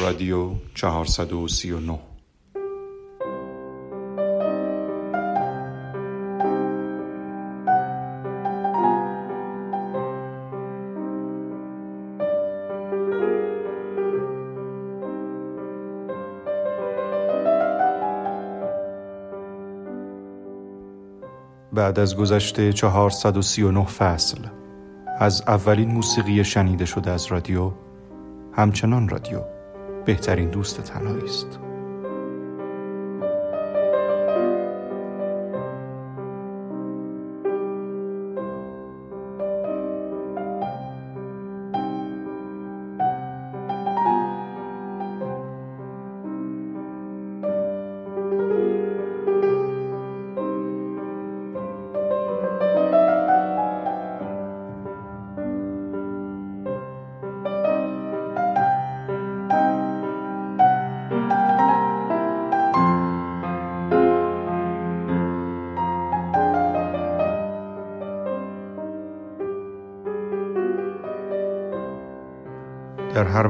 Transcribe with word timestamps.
رادیو 0.00 0.50
439 0.74 1.98
بعد 21.72 21.98
از 21.98 22.16
گذشته 22.16 22.72
439 22.72 23.84
فصل 23.84 24.38
از 25.18 25.42
اولین 25.46 25.90
موسیقی 25.90 26.44
شنیده 26.44 26.84
شده 26.84 27.10
از 27.10 27.26
رادیو 27.26 27.72
همچنان 28.52 29.08
رادیو. 29.08 29.51
بهترین 30.04 30.50
دوست 30.50 30.80
تنهایی 30.80 31.24
است 31.24 31.61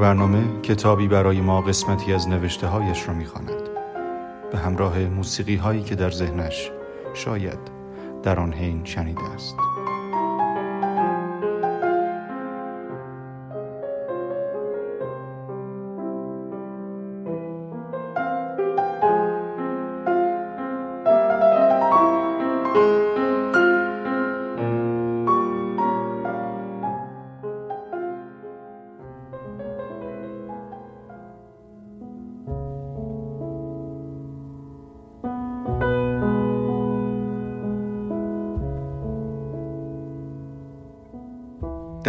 برنامه 0.03 0.61
کتابی 0.63 1.09
برای 1.09 1.41
ما 1.41 1.61
قسمتی 1.61 2.13
از 2.13 2.29
نوشته 2.29 2.67
هایش 2.67 3.09
را 3.09 3.15
می‌خواند. 3.15 3.69
به 4.53 4.59
همراه 4.59 4.99
موسیقی 4.99 5.57
هایی 5.57 5.83
که 5.83 5.95
در 5.95 6.11
ذهنش 6.11 6.71
شاید 7.15 7.59
در 8.23 8.41
آن 8.41 8.53
حین 8.53 8.85
شنیده 8.85 9.25
است. 9.35 9.57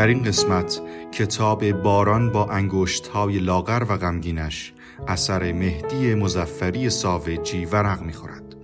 در 0.03 0.09
این 0.09 0.23
قسمت 0.23 0.81
کتاب 1.11 1.72
باران 1.72 2.31
با 2.31 2.45
انگشت 2.45 3.07
های 3.07 3.39
لاغر 3.39 3.83
و 3.89 3.97
غمگینش 3.97 4.73
اثر 5.07 5.51
مهدی 5.53 6.16
مزفری 6.16 6.89
ساوجی 6.89 7.66
ورق 7.66 8.01
می‌خورد. 8.01 8.55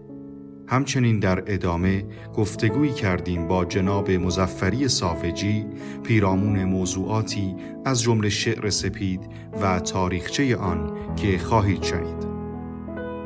همچنین 0.68 1.20
در 1.20 1.44
ادامه 1.48 2.06
گفتگویی 2.36 2.92
کردیم 2.92 3.48
با 3.48 3.66
جناب 3.66 4.12
مزفری 4.12 4.88
ساوجی 4.88 5.66
پیرامون 6.04 6.64
موضوعاتی 6.64 7.56
از 7.86 8.02
جمله 8.02 8.30
شعر 8.30 8.70
سپید 8.70 9.22
و 9.62 9.80
تاریخچه 9.80 10.56
آن 10.56 10.98
که 11.16 11.38
خواهید 11.38 11.84
شنید. 11.84 12.28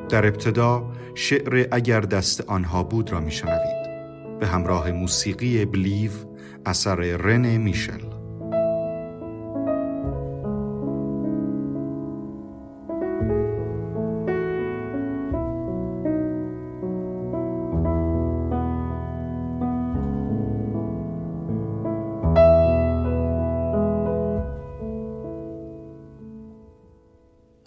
در 0.10 0.26
ابتدا 0.26 0.92
شعر 1.16 1.68
اگر 1.72 2.02
دست 2.02 2.42
آنها 2.42 2.84
بود 2.84 3.12
را 3.12 3.20
میشنوید 3.20 3.84
به 4.40 4.48
همراه 4.48 4.92
موسیقی 4.92 5.66
بلیو 5.66 6.12
اثر 6.66 6.96
رن 6.96 7.58
میشل. 7.58 8.14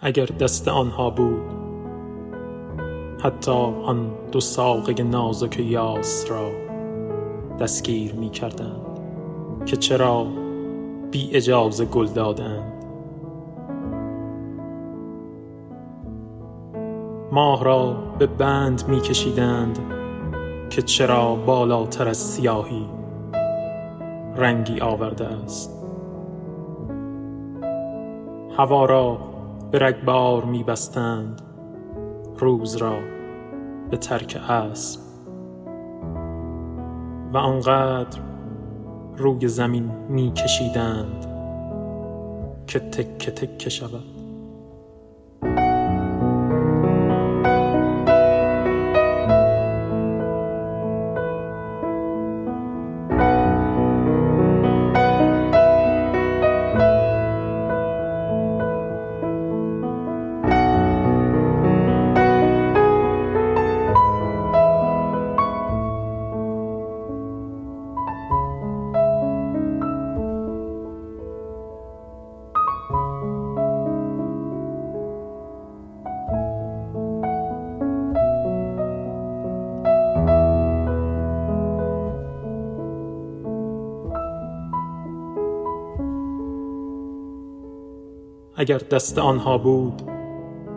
اگر 0.01 0.27
دست 0.27 0.69
آنها 0.69 1.11
بود 1.11 1.57
حتی 3.21 3.51
آن 3.51 4.15
دو 4.33 4.41
ساقه 4.41 5.03
نازک 5.03 5.59
یاس 5.59 6.31
را 6.31 6.51
دستگیر 7.61 8.15
می 8.15 8.31
کردند 8.31 8.85
که 9.66 9.77
چرا 9.77 10.27
بی 11.10 11.31
اجازه 11.37 11.84
گل 11.84 12.06
دادند. 12.06 12.72
ماه 17.32 17.65
را 17.65 17.97
به 18.19 18.27
بند 18.27 18.84
می 18.88 19.00
کشیدند 19.00 19.78
که 20.71 20.82
چرا 20.82 21.34
بالاتر 21.34 22.09
از 22.09 22.16
سیاهی 22.16 22.87
رنگی 24.37 24.81
آورده 24.81 25.27
است. 25.27 25.87
هوا 28.56 28.84
را 28.84 29.19
به 29.71 29.78
رگبار 29.78 30.44
می 30.44 30.65
بستند 30.65 31.43
روز 32.38 32.77
را 32.77 32.94
به 33.91 33.97
ترک 33.97 34.41
اسب. 34.48 35.00
و 37.33 37.37
آنقدر 37.37 38.19
روی 39.19 39.49
زمین 39.49 39.84
می 40.09 40.32
کشیدند 40.32 41.27
که 42.66 42.78
تکه 42.78 43.31
تکه 43.31 43.71
شود. 43.71 44.16
اگر 88.66 88.78
دست 88.78 89.18
آنها 89.18 89.59
بود 89.59 90.03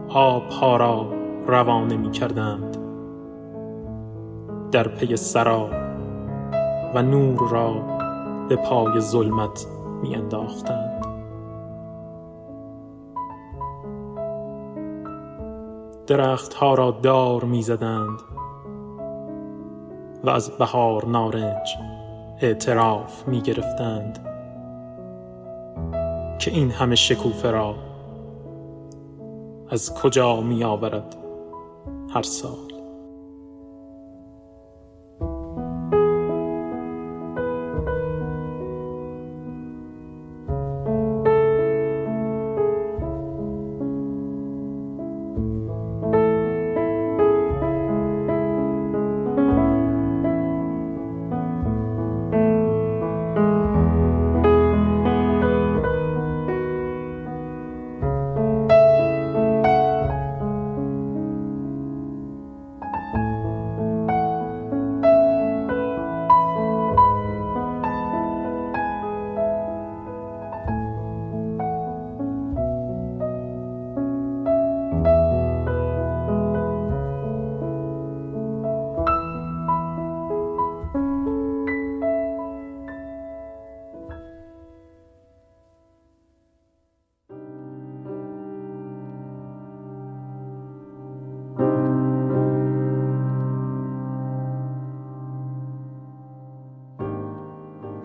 آبها 0.10 0.78
را 0.78 1.14
روانه 1.48 1.98
می 1.98 2.12
کردند 2.12 2.78
در 4.72 4.88
پی 4.88 5.16
سرا 5.16 5.70
و 6.96 7.02
نور 7.02 7.50
را 7.50 7.74
به 8.50 8.56
پای 8.56 9.00
ظلمت 9.00 9.68
می 10.02 10.16
انداختند 10.16 11.06
درختها 16.08 16.74
را 16.74 16.92
دار 16.92 17.44
می 17.44 17.62
زدند 17.62 18.22
و 20.24 20.30
از 20.30 20.58
بهار 20.58 21.06
نارنج 21.06 21.78
اعتراف 22.42 23.28
می 23.28 23.42
گرفتند 23.42 24.29
که 26.40 26.52
این 26.52 26.72
همه 26.72 26.96
شکوفه 26.96 27.52
را 27.52 27.76
از 29.70 29.94
کجا 29.94 30.42
می 30.42 30.64
آورد 30.64 31.16
هر 32.14 32.22
سال؟ 32.22 32.69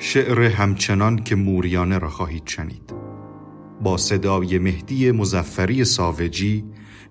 شعر 0.06 0.42
همچنان 0.42 1.24
که 1.24 1.34
موریانه 1.34 1.98
را 1.98 2.08
خواهید 2.08 2.46
شنید. 2.46 2.94
با 3.80 3.96
صدای 3.96 4.58
مهدی 4.58 5.10
مزفری 5.10 5.84
ساوجی 5.84 6.64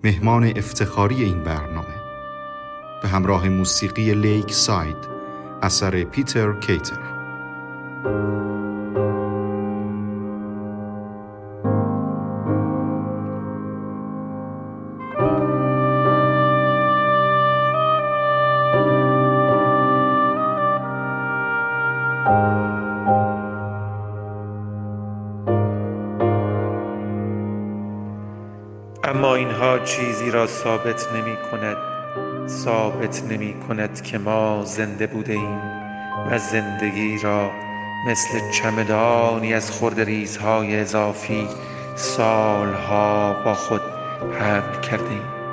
مهمان 0.04 0.44
افتخاری 0.44 1.24
این 1.24 1.44
برنامه. 1.44 1.94
به 3.02 3.08
همراه 3.08 3.48
موسیقی 3.48 4.14
لیک 4.14 4.52
ساید 4.52 4.96
اثر 5.62 6.04
پیتر 6.04 6.60
کیتر. 6.60 7.13
چیزی 29.84 30.30
را 30.30 30.46
ثابت 30.46 31.12
نمی 31.12 31.36
کند. 31.50 31.76
ثابت 32.48 33.22
نمی 33.30 33.54
کند 33.68 34.02
که 34.02 34.18
ما 34.18 34.64
زنده 34.64 35.06
بوده 35.06 35.32
ایم 35.32 35.60
و 36.30 36.38
زندگی 36.38 37.18
را 37.18 37.50
مثل 38.06 38.50
چمدانی 38.50 39.54
از 39.54 39.70
خردریزهای 39.70 40.80
اضافی 40.80 41.48
سالها 41.96 43.32
با 43.44 43.54
خود 43.54 43.80
حمل 44.40 44.80
کرده 44.80 45.43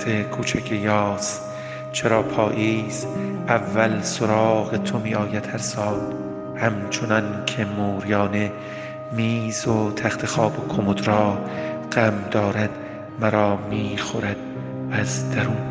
درخت 0.00 0.30
کوچک 0.30 0.72
یاس 0.72 1.40
چرا 1.92 2.22
پاییز 2.22 3.06
اول 3.48 4.02
سراغ 4.02 4.76
تو 4.76 4.98
می 4.98 5.14
آید 5.14 5.46
هر 5.46 5.58
سال؟ 5.58 6.00
همچنان 6.56 7.44
که 7.46 7.64
موریانه 7.64 8.52
میز 9.12 9.68
و 9.68 9.92
تخت 9.92 10.26
خواب 10.26 10.58
و 10.58 10.76
کمد 10.76 11.06
را 11.06 11.38
غم 11.92 12.14
دارد 12.30 12.70
مرا 13.20 13.56
می 13.56 13.98
خورد 13.98 14.36
از 14.92 15.30
درون 15.30 15.69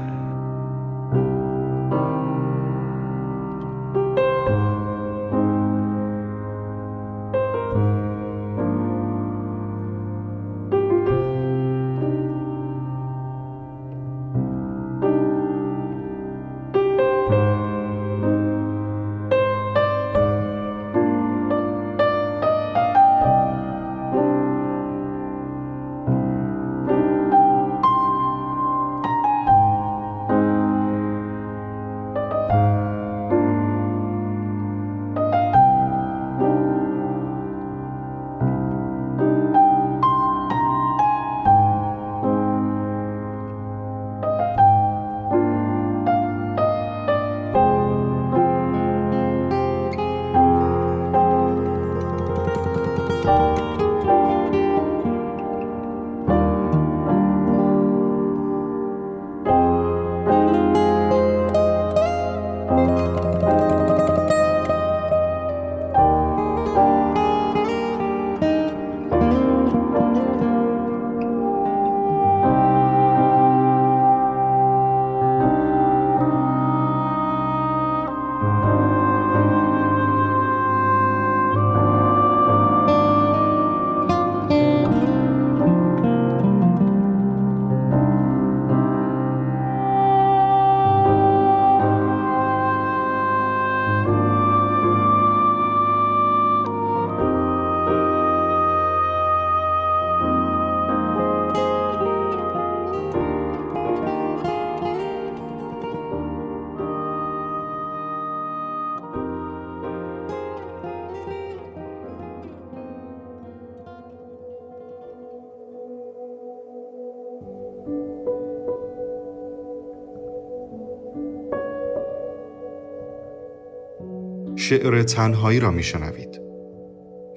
شعر 124.70 125.04
تنهایی 125.04 125.60
را 125.60 125.72
میشنوید 125.72 126.42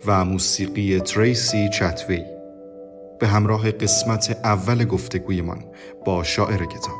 و 0.07 0.25
موسیقی 0.25 1.01
تریسی 1.01 1.69
چتوی 1.69 2.25
به 3.21 3.27
همراه 3.27 3.71
قسمت 3.71 4.41
اول 4.45 4.85
گفتگویمان 4.85 5.65
با 6.05 6.23
شاعر 6.23 6.65
کتاب. 6.65 6.95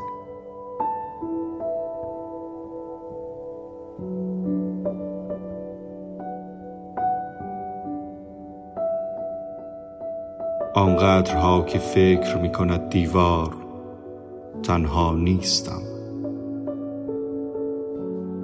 آنقدرها 10.75 11.61
که 11.61 11.79
فکر 11.79 12.37
می 12.37 12.51
کند 12.51 12.89
دیوار 12.89 13.53
تنها 14.63 15.15
نیستم. 15.15 15.92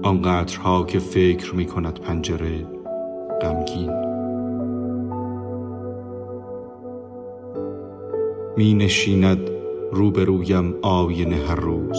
آنقدرها 0.04 0.84
که 0.84 1.00
فکر 1.00 1.56
می 1.56 1.66
کند 1.66 2.00
پنجره 2.00 2.68
غمگین. 3.42 3.92
می 8.58 8.74
نشیند 8.74 9.50
روبرویم 9.92 10.76
آینه 10.82 11.36
هر 11.36 11.56
روز. 11.56 11.98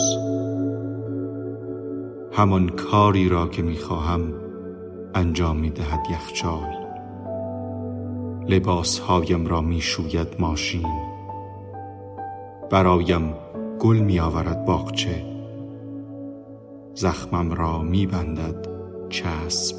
همان 2.33 2.69
کاری 2.69 3.29
را 3.29 3.49
که 3.49 3.63
می 3.63 3.77
خواهم 3.77 4.35
انجام 5.15 5.57
می 5.57 5.71
دهد 5.71 6.01
یخچال. 6.11 6.69
لباسهایم 8.49 9.47
را 9.47 9.61
می 9.61 9.81
شوید 9.81 10.29
ماشین. 10.39 10.87
برایم 12.71 13.35
گل 13.79 13.97
می 13.97 14.21
آورد 14.21 14.65
باغچه. 14.65 15.30
زخمم 16.95 17.53
را 17.53 17.83
میبندد 17.83 18.67
چسب. 19.09 19.77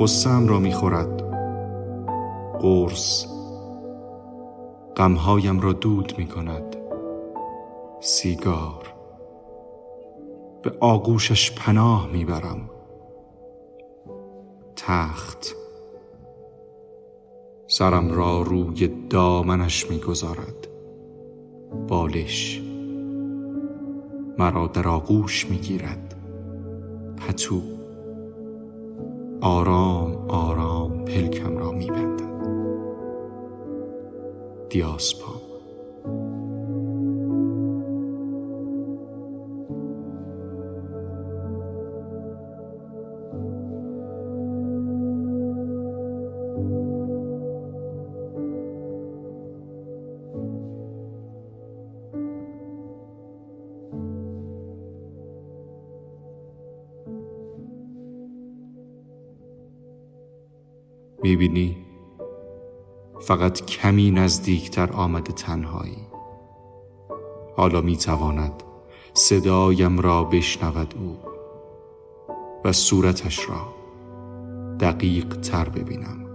قصم 0.00 0.48
را 0.48 0.58
می‌خورد 0.58 1.22
قرص. 2.60 3.26
غمهایم 4.96 5.60
را 5.60 5.72
دود 5.72 6.14
می‌کند 6.18 6.76
سیگار. 8.00 8.94
به 10.62 10.72
آغوشش 10.80 11.52
پناه 11.52 12.08
می‌برم. 12.12 12.70
تخت. 14.76 15.54
سرم 17.66 18.12
را 18.12 18.42
روی 18.42 18.88
دامنش 19.10 19.90
می‌گذارد. 19.90 20.68
بالش. 21.88 22.62
مرا 24.38 24.66
در 24.66 24.88
آغوش 24.88 25.50
می‌گیرد. 25.50 26.14
پتو 27.16 27.62
آرام 29.40 30.30
آرام 30.30 31.04
پلکم 31.04 31.58
را 31.58 31.72
میبندد. 31.72 32.22
دیاسپام 34.70 35.41
فقط 63.32 63.64
کمی 63.66 64.10
نزدیکتر 64.10 64.92
آمده 64.92 65.32
تنهایی. 65.32 66.06
حالا 67.56 67.80
می‌تواند 67.80 68.62
صدایم 69.14 70.00
را 70.00 70.24
بشنود 70.24 70.94
او 70.98 71.18
و 72.64 72.72
صورتش 72.72 73.48
را 73.48 73.74
دقیق 74.80 75.36
تر 75.36 75.68
ببینم. 75.68 76.26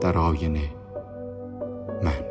در 0.00 0.18
آینه 0.18 0.70
من. 2.02 2.29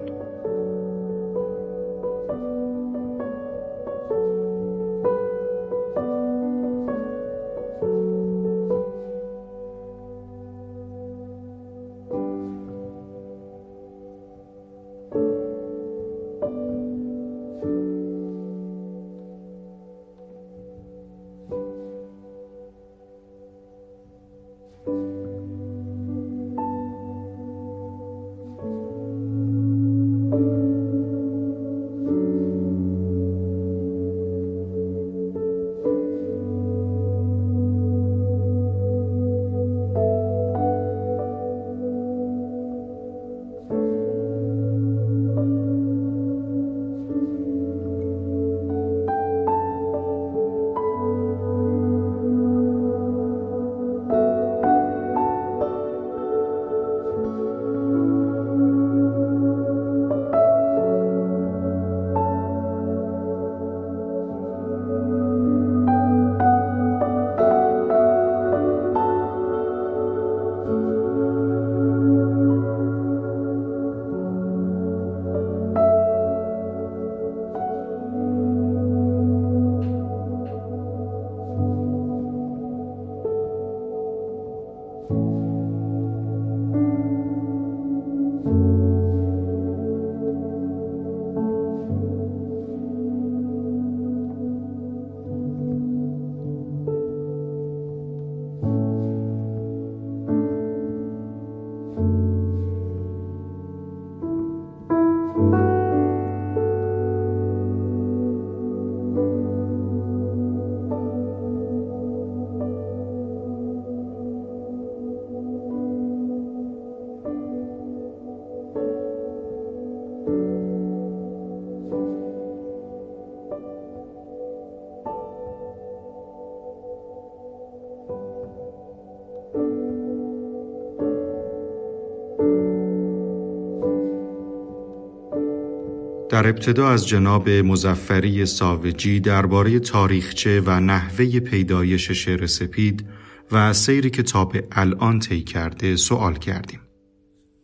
در 136.40 136.48
ابتدا 136.48 136.90
از 136.90 137.08
جناب 137.08 137.50
مزفری 137.50 138.46
ساوجی 138.46 139.20
درباره 139.20 139.80
تاریخچه 139.80 140.62
و 140.66 140.80
نحوه 140.80 141.40
پیدایش 141.40 142.12
شعر 142.12 142.46
سپید 142.46 143.10
و 143.52 143.74
سیری 143.74 144.10
که 144.10 144.24
تا 144.24 144.46
به 144.46 144.68
الان 144.72 145.20
طی 145.20 145.44
کرده 145.44 145.96
سوال 145.96 146.36
کردیم. 146.36 146.82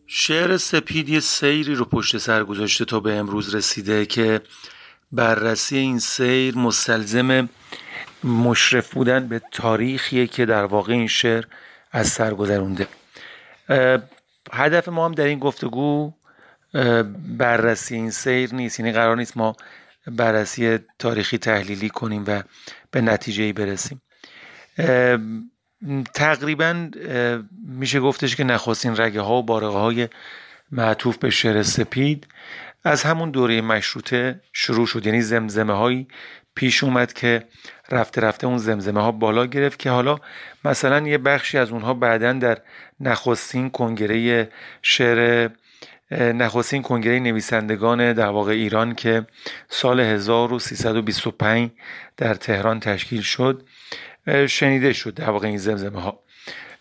شعر 0.07 0.57
سپید 0.57 1.09
یه 1.09 1.19
سیری 1.19 1.75
رو 1.75 1.85
پشت 1.85 2.17
سر 2.17 2.43
گذاشته 2.43 2.85
تا 2.85 2.99
به 2.99 3.13
امروز 3.13 3.55
رسیده 3.55 4.05
که 4.05 4.41
بررسی 5.11 5.77
این 5.77 5.99
سیر 5.99 6.57
مستلزم 6.57 7.49
مشرف 8.23 8.93
بودن 8.93 9.27
به 9.27 9.41
تاریخیه 9.51 10.27
که 10.27 10.45
در 10.45 10.65
واقع 10.65 10.93
این 10.93 11.07
شعر 11.07 11.43
از 11.91 12.07
سر 12.07 12.33
گذرونده 12.33 12.87
هدف 14.51 14.89
ما 14.89 15.05
هم 15.05 15.11
در 15.11 15.25
این 15.25 15.39
گفتگو 15.39 16.13
بررسی 17.37 17.95
این 17.95 18.11
سیر 18.11 18.55
نیست. 18.55 18.79
یعنی 18.79 18.91
قرار 18.91 19.17
نیست 19.17 19.37
ما 19.37 19.55
بررسی 20.07 20.79
تاریخی 20.99 21.37
تحلیلی 21.37 21.89
کنیم 21.89 22.23
و 22.27 22.43
به 22.91 23.01
نتیجه 23.01 23.43
ای 23.43 23.53
برسیم 23.53 24.01
تقریبا 26.13 26.89
میشه 27.67 27.99
گفتش 27.99 28.35
که 28.35 28.43
نخواستین 28.43 28.97
رگه 28.97 29.21
ها 29.21 29.33
و 29.33 29.43
بارقه 29.43 29.77
های 29.77 30.07
معطوف 30.71 31.17
به 31.17 31.29
شعر 31.29 31.63
سپید 31.63 32.27
از 32.83 33.03
همون 33.03 33.31
دوره 33.31 33.61
مشروطه 33.61 34.41
شروع 34.53 34.87
شد. 34.87 35.05
یعنی 35.05 35.21
زمزمه 35.21 35.73
هایی 35.73 36.07
پیش 36.55 36.83
اومد 36.83 37.13
که 37.13 37.43
رفته 37.91 38.21
رفته 38.21 38.47
اون 38.47 38.57
زمزمه 38.57 39.01
ها 39.01 39.11
بالا 39.11 39.45
گرفت 39.45 39.79
که 39.79 39.89
حالا 39.89 40.17
مثلا 40.65 41.07
یه 41.07 41.17
بخشی 41.17 41.57
از 41.57 41.71
اونها 41.71 41.93
بعدا 41.93 42.33
در 42.33 42.57
نخستین 42.99 43.69
کنگره 43.69 44.49
شعر 44.81 45.49
نخستین 46.11 46.81
کنگره 46.81 47.19
نویسندگان 47.19 48.13
در 48.13 48.27
واقع 48.27 48.51
ایران 48.51 48.95
که 48.95 49.25
سال 49.69 49.99
1325 49.99 51.69
در 52.17 52.33
تهران 52.33 52.79
تشکیل 52.79 53.21
شد 53.21 53.63
شنیده 54.47 54.93
شد 54.93 55.13
در 55.13 55.29
واقع 55.29 55.47
این 55.47 55.57
زمزمه 55.57 56.01
ها. 56.01 56.19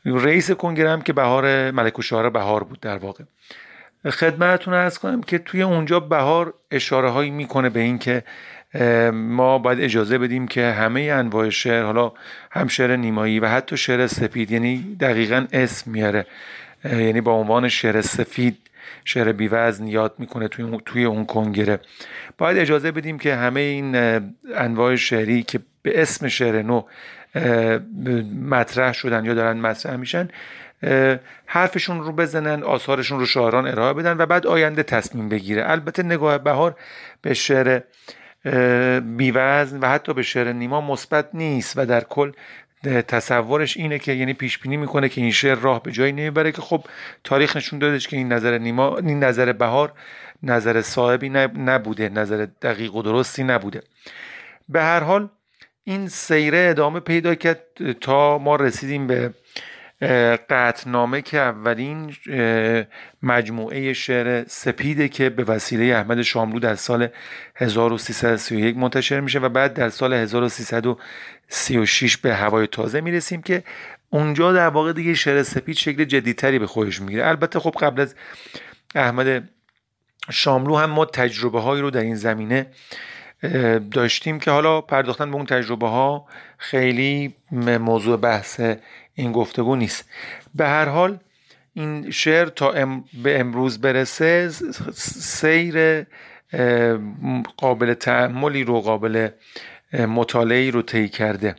رئیس 0.05 0.51
کنگره 0.51 0.91
هم 0.91 1.03
که 1.03 1.13
بهار 1.13 1.71
ملک 1.71 2.13
بهار 2.13 2.65
بود 2.65 2.81
در 2.81 2.97
واقع. 2.97 3.25
خدمتتون 4.11 4.75
ارز 4.75 4.99
کنم 4.99 5.23
که 5.23 5.39
توی 5.39 5.63
اونجا 5.63 6.01
بهار 6.01 6.55
اشاره 6.71 7.11
هایی 7.11 7.31
می‌کنه 7.31 7.69
به 7.69 7.81
این 7.81 7.99
که 7.99 8.23
ما 9.13 9.59
باید 9.59 9.81
اجازه 9.81 10.19
بدیم 10.19 10.49
که 10.49 10.67
همه 10.67 11.01
انواع 11.01 11.51
شعر 11.51 11.83
حالا 11.83 12.13
هم 12.51 12.69
شعر 12.69 12.97
نیمایی 12.97 13.41
و 13.41 13.49
حتی 13.49 13.77
شعر 13.77 14.07
سپید 14.07 14.51
یعنی 14.51 14.97
دقیقا 15.01 15.47
اسم 15.53 15.91
میاره. 15.91 16.27
یعنی 16.85 17.21
با 17.21 17.33
عنوان 17.33 17.69
شعر 17.69 18.01
سفید 18.01 18.59
شعر 19.05 19.33
بیوزن 19.33 19.87
یاد 19.87 20.15
می‌کنه 20.19 20.49
توی, 20.49 20.79
توی 20.87 21.05
اون 21.05 21.25
کنگره. 21.25 21.81
باید 22.39 22.59
اجازه 22.59 22.91
بدیم 22.91 23.19
که 23.19 23.35
همه 23.35 23.61
این 23.61 23.97
انواع 24.55 24.97
شعری 24.97 25.43
که 25.43 25.61
به 25.83 26.03
اسم 26.03 26.29
شعر 26.29 26.63
نو 26.63 26.83
مطرح 28.43 28.93
شدن 28.93 29.25
یا 29.25 29.35
دارن 29.35 29.57
مطرح 29.57 29.97
میشن 29.97 30.29
حرفشون 31.47 32.01
رو 32.01 32.13
بزنن 32.13 32.63
آثارشون 32.63 33.19
رو 33.19 33.27
شاعران 33.27 33.67
ارائه 33.67 33.93
بدن 33.93 34.17
و 34.19 34.27
بعد 34.27 34.47
آینده 34.47 34.83
تصمیم 34.83 35.29
بگیره. 35.29 35.71
البته 35.71 36.03
نگاه 36.03 36.39
بهار 36.39 36.77
به 37.23 37.35
شعر 37.35 37.81
بیوزن 39.01 39.79
و 39.81 39.87
حتی 39.87 40.15
به 40.15 40.23
شعر 40.23 40.53
نیما 40.53 40.81
مثبت 40.81 41.29
نیست 41.35 41.79
و 41.79 41.87
در 41.87 42.01
کل 42.01 42.33
تصورش 42.89 43.77
اینه 43.77 43.99
که 43.99 44.13
یعنی 44.13 44.33
پیش 44.33 44.59
بینی 44.59 44.77
می‌کنه 44.77 45.09
که 45.09 45.21
این 45.21 45.31
شعر 45.31 45.55
راه 45.55 45.83
به 45.83 45.93
جایی 45.93 46.13
نمی‌بره 46.13 46.53
که 46.53 46.63
خب 46.63 46.85
تاریخ 47.25 47.57
نشون 47.57 47.79
دادش 47.79 48.09
که 48.09 48.17
این 48.17 48.33
نظر 48.33 48.59
نیما 48.59 48.99
این 48.99 49.25
نظر 49.25 49.53
بهار 49.53 49.93
نظر 50.43 50.83
صاحبی 50.83 51.29
نبوده 51.29 52.09
نظر 52.09 52.47
دقیق 52.63 52.95
و 52.95 53.03
درستی 53.03 53.45
نبوده. 53.45 53.83
به 54.69 54.83
هر 54.83 55.01
حال 55.01 55.29
این 55.85 56.09
سیره 56.09 56.67
ادامه 56.71 57.01
پیدا 57.01 57.35
کرد 57.35 57.61
تا 58.01 58.39
ما 58.39 58.57
رسیدیم 58.57 59.07
به 59.07 59.35
قطنامه 60.51 61.23
که 61.23 61.39
اولین 61.39 62.15
مجموعه 63.23 63.93
شعر 63.93 64.45
سپیده 64.49 65.09
که 65.09 65.31
به 65.31 65.45
وسیله 65.45 65.95
احمد 65.95 66.23
شاملو 66.23 66.59
در 66.59 66.75
سال 66.75 67.09
1331 67.57 68.77
منتشر 68.77 69.21
میشه 69.21 69.39
و 69.39 69.49
بعد 69.49 69.75
در 69.75 69.89
سال 69.89 70.13
1336 70.13 72.17
به 72.17 72.35
هوای 72.35 72.67
تازه 72.67 73.01
می‌رسیم 73.01 73.43
که 73.43 73.65
اونجا 74.11 74.53
در 74.53 74.69
واقع 74.69 74.93
دیگه 74.93 75.15
شعر 75.15 75.43
سپید 75.43 75.77
شکل 75.77 76.05
جدیدتری 76.05 76.59
به 76.59 76.67
خودش 76.67 77.01
می‌گیره. 77.01 77.29
البته 77.29 77.61
خب 77.61 77.75
قبل 77.81 78.01
از 78.01 78.15
احمد 78.95 79.49
شاملو 80.31 80.77
هم 80.77 80.91
ما 80.91 81.05
تجربه 81.05 81.61
هایی 81.61 81.83
رو 81.83 81.91
در 81.91 82.01
این 82.01 82.15
زمینه 82.15 82.67
داشتیم 83.91 84.39
که 84.39 84.51
حالا 84.51 84.81
پرداختن 84.81 85.31
به 85.31 85.37
اون 85.37 85.47
تجربه 85.47 85.89
ها 85.89 86.27
خیلی 86.59 87.35
موضوع 87.81 88.17
بحث 88.17 88.61
این 89.15 89.33
گفتگو 89.33 89.77
نیست. 89.77 90.09
به 90.55 90.69
هر 90.69 90.89
حال 90.89 91.19
این 91.75 92.11
شعر 92.11 92.47
تا 92.47 92.73
به 93.23 93.41
امروز 93.41 93.81
برسه 93.81 94.51
سیر 94.93 96.07
قابل 97.57 97.95
تعملی 97.95 98.65
رو 98.65 98.81
قابل 98.81 99.29
مطالعه 99.93 100.71
رو 100.71 100.83
طی 100.83 101.09
کرده. 101.09 101.57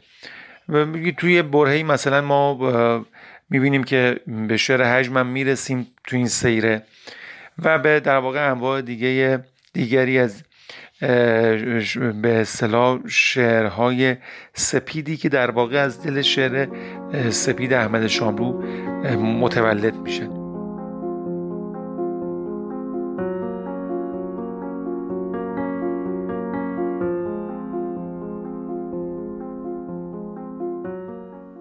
توی 1.17 1.41
برهی 1.41 1.84
مثلا 1.84 2.21
ما 2.21 3.06
می‌بینیم 3.50 3.84
که 3.84 4.19
به 4.48 4.58
شعر 4.58 4.84
حجم 4.84 5.26
می‌رسیم 5.26 5.88
تو 6.04 6.15
این 6.15 6.28
سیره 6.28 6.82
و 7.60 7.80
به 7.80 8.00
در 8.00 8.17
واقع 8.17 8.52
انواع 8.52 8.82
دیگه 8.82 9.39
دیگری 9.74 10.19
از 10.19 10.43
به 11.01 12.21
اصطلاح 12.23 12.99
شعرهای 13.08 14.15
سپیدی 14.53 15.17
که 15.17 15.29
در 15.29 15.51
واقع 15.51 15.77
از 15.77 16.03
دل 16.03 16.21
شعر 16.21 16.67
سپید 17.29 17.73
احمد 17.73 18.08
شاملو 18.08 18.62
متولد 19.17 19.95
میشن 19.95 20.45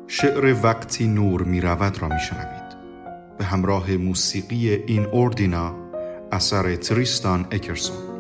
شعر 0.07 0.57
وقتی 0.63 1.07
نور 1.07 1.43
می 1.43 1.61
رود 1.61 2.03
را 2.03 2.09
می 2.09 2.21
شنوید. 2.21 2.75
به 3.39 3.45
همراه 3.45 3.91
موسیقی 3.91 4.71
این 4.87 5.07
اوردینا 5.07 5.75
اثر 6.33 6.77
تریستان 6.77 7.47
اکرسون 7.51 8.14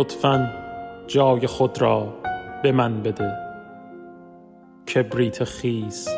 لطفا 0.00 0.50
جای 1.06 1.46
خود 1.46 1.82
را 1.82 2.08
به 2.62 2.72
من 2.72 3.02
بده. 3.02 3.32
کبریت 4.94 5.44
خیز. 5.44 6.08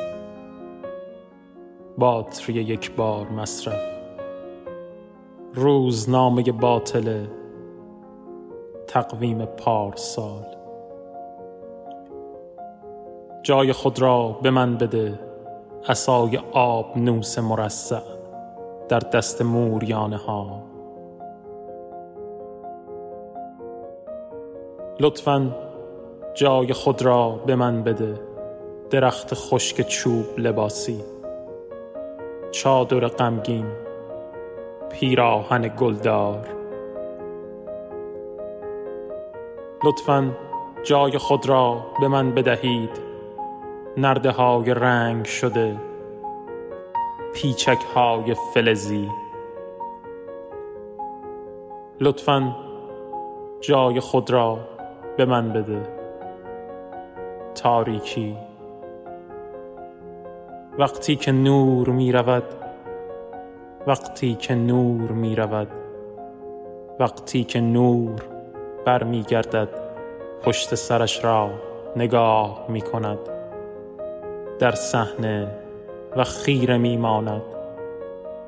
باتری 1.98 2.54
یک 2.54 2.96
بار 2.96 3.28
مصرف. 3.28 3.80
روزنامه 5.54 6.42
باطل. 6.42 7.26
تقویم 8.86 9.44
پارسال. 9.44 10.46
جای 13.42 13.72
خود 13.72 14.02
را 14.02 14.38
به 14.42 14.50
من 14.50 14.76
بده. 14.76 15.20
اسای 15.88 16.40
آب 16.52 16.98
نوس 16.98 17.38
مرصع. 17.38 18.00
در 18.88 18.98
دست 18.98 19.42
موریانه 19.42 20.16
ها 20.16 20.71
لطفا 25.02 25.56
جای 26.34 26.72
خود 26.72 27.02
را 27.02 27.30
به 27.46 27.56
من 27.56 27.82
بده 27.82 28.20
درخت 28.90 29.34
خشک 29.34 29.82
چوب 29.88 30.24
لباسی 30.38 31.00
چادر 32.50 33.08
غمگین 33.08 33.66
پیراهن 34.90 35.68
گلدار. 35.68 36.48
لطفا 39.84 40.30
جای 40.82 41.18
خود 41.18 41.48
را 41.48 41.86
به 42.00 42.08
من 42.08 42.34
بدهید 42.34 43.00
نرده 43.96 44.30
های 44.30 44.74
رنگ 44.74 45.24
شده 45.24 45.76
پیچک 47.34 47.78
های 47.94 48.34
فلزی. 48.54 49.08
لطفا 52.00 52.56
جای 53.60 54.00
خود 54.00 54.30
را 54.30 54.58
به 55.16 55.24
من 55.24 55.52
بده. 55.52 55.82
تاریکی. 57.54 58.36
وقتی 60.78 61.16
که 61.16 61.32
نور 61.32 61.88
می 61.88 62.12
رود 62.12 62.44
وقتی 63.86 64.34
که 64.34 64.54
نور 64.54 65.10
می 65.10 65.36
رود 65.36 65.68
وقتی 67.00 67.44
که 67.44 67.60
نور 67.60 68.22
برمی 68.84 69.22
گردد 69.22 69.68
پشت 70.42 70.74
سرش 70.74 71.24
را 71.24 71.50
نگاه 71.96 72.66
می 72.68 72.80
کند. 72.80 73.18
در 74.58 74.70
صحنه 74.70 75.48
و 76.16 76.24
خیره 76.24 76.78
می 76.78 76.96
ماند. 76.96 77.42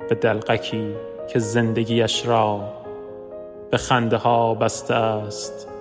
به 0.08 0.14
دلقکی 0.14 0.94
که 1.28 1.38
زندگیش 1.38 2.26
را 2.26 2.60
به 3.70 3.76
خنده 3.76 4.16
ها 4.16 4.54
بسته 4.54 4.94
است. 4.94 5.73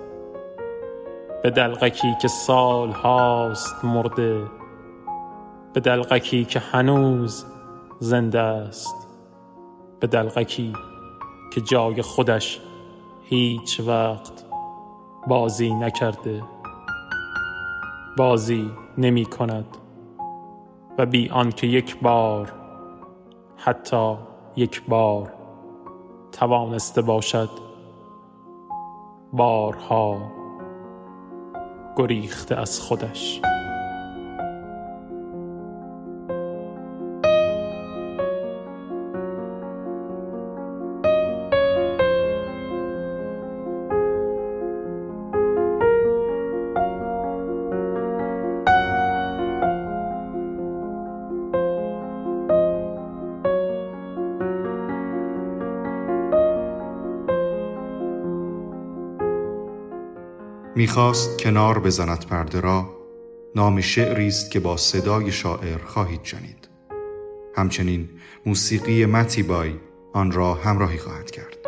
به 1.44 1.50
دلغکی 1.50 2.14
که 2.22 2.28
سال 2.28 2.90
هاست 2.90 3.84
مرده 3.84 4.46
به 5.72 5.80
دلغکی 5.80 6.44
که 6.44 6.58
هنوز 6.60 7.44
زنده 7.98 8.40
است 8.40 9.08
به 10.00 10.06
دلغکی 10.06 10.72
که 11.52 11.60
جای 11.60 12.02
خودش 12.02 12.60
هیچ 13.22 13.80
وقت 13.80 14.44
بازی 15.26 15.74
نکرده 15.74 16.42
بازی 18.16 18.70
نمی 18.98 19.24
کند 19.24 19.76
و 20.98 21.06
بی 21.06 21.30
آنکه 21.30 21.66
یک 21.66 22.00
بار 22.00 22.52
حتی 23.56 24.16
یک 24.56 24.82
بار 24.88 25.32
توانسته 26.32 27.02
باشد 27.02 27.50
بارها 29.32 30.43
گریخته 31.96 32.56
از 32.56 32.80
خودش. 32.80 33.40
می‌خواست 60.84 61.38
کنار 61.38 61.78
بزند 61.78 62.26
پرده 62.26 62.60
را 62.60 62.96
نام 63.54 63.80
شعری 63.80 64.26
است 64.26 64.50
که 64.50 64.60
با 64.60 64.76
صدای 64.76 65.32
شاعر 65.32 65.78
خواهید 65.78 66.20
شنید 66.24 66.68
همچنین 67.56 68.08
موسیقی 68.46 69.06
متیبای 69.06 69.72
آن 70.12 70.32
را 70.32 70.54
همراهی 70.54 70.98
خواهد 70.98 71.30
کرد. 71.30 71.63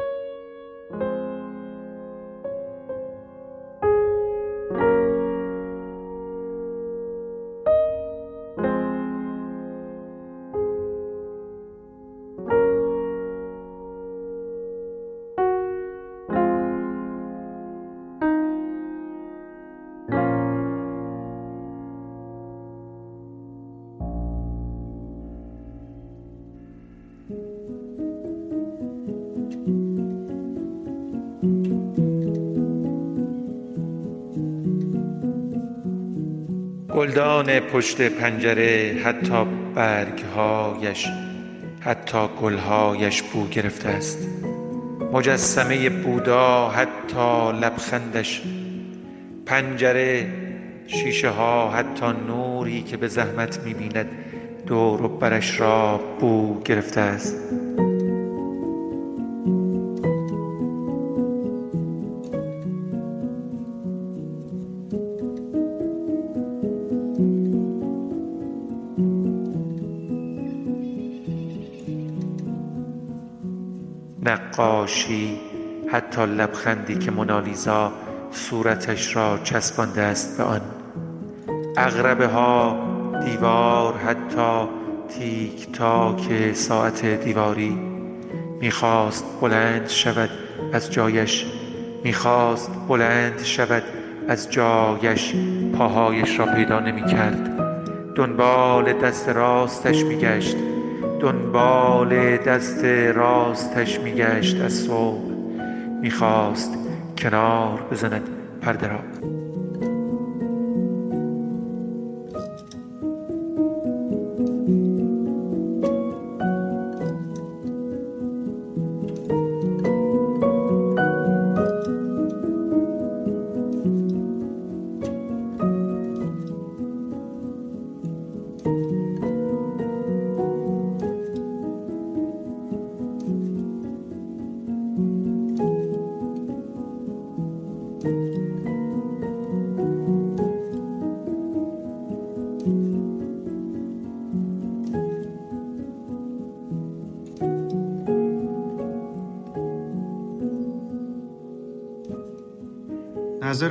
گلدان 37.17 37.61
پشت 37.61 38.03
پنجره 38.03 39.01
حتی 39.05 39.45
برگهایش 39.75 41.09
حتی 41.81 42.29
گلهایش 42.43 43.23
بو 43.23 43.49
گرفته 43.49 43.89
است. 43.89 44.29
مجسمه 45.13 45.89
بودا 45.89 46.69
حتی 46.69 47.53
لبخندش. 47.61 48.43
پنجره 49.47 50.27
شیشه 50.87 51.29
ها 51.29 51.71
حتی 51.71 52.07
نوری 52.07 52.83
که 52.83 52.97
به 52.97 53.09
زحمت 53.09 53.61
می 53.65 53.75
بیند 53.75 54.09
دور 54.67 55.03
و 55.03 55.09
برش 55.09 55.61
را 55.61 56.01
بو 56.21 56.63
گرفته 56.63 57.01
است. 57.01 57.37
نقاشی 74.59 75.41
حتی 75.89 76.27
لبخندی 76.27 76.95
که 76.95 77.11
منالیزا 77.11 77.93
صورتش 78.31 79.17
را 79.17 79.39
چسبانده 79.45 80.03
است 80.03 80.39
به 80.39 80.45
آن. 80.45 80.61
اغربه 81.77 82.27
ها 82.27 82.77
دیوار 83.25 83.95
حتی 83.97 84.69
تیک 85.09 85.73
تاک 85.73 86.53
ساعت 86.53 87.07
دیواری. 87.07 87.79
می‌خواست 88.61 89.25
بلند 89.41 89.89
شود 89.89 90.31
از 90.73 90.93
جایش 90.93 91.47
می‌خواست 92.05 92.71
بلند 92.89 93.43
شود 93.43 93.83
از 94.29 94.51
جایش. 94.51 95.35
پاهایش 95.79 96.39
را 96.39 96.47
پیدا 96.47 96.81
نمی 96.81 97.07
کرد 97.07 97.51
دنبال 98.15 98.93
دست 98.93 99.29
راستش 99.29 100.05
میگشت. 100.05 100.57
دنبال 101.21 102.37
دست 102.37 102.85
راستش 103.15 104.01
میگشت 104.01 104.61
از 104.61 104.73
صبح. 104.73 105.33
می‌خواست 106.03 106.75
کنار 107.19 107.83
بزند 107.91 108.29
پرده 108.63 108.89
را. 108.89 108.99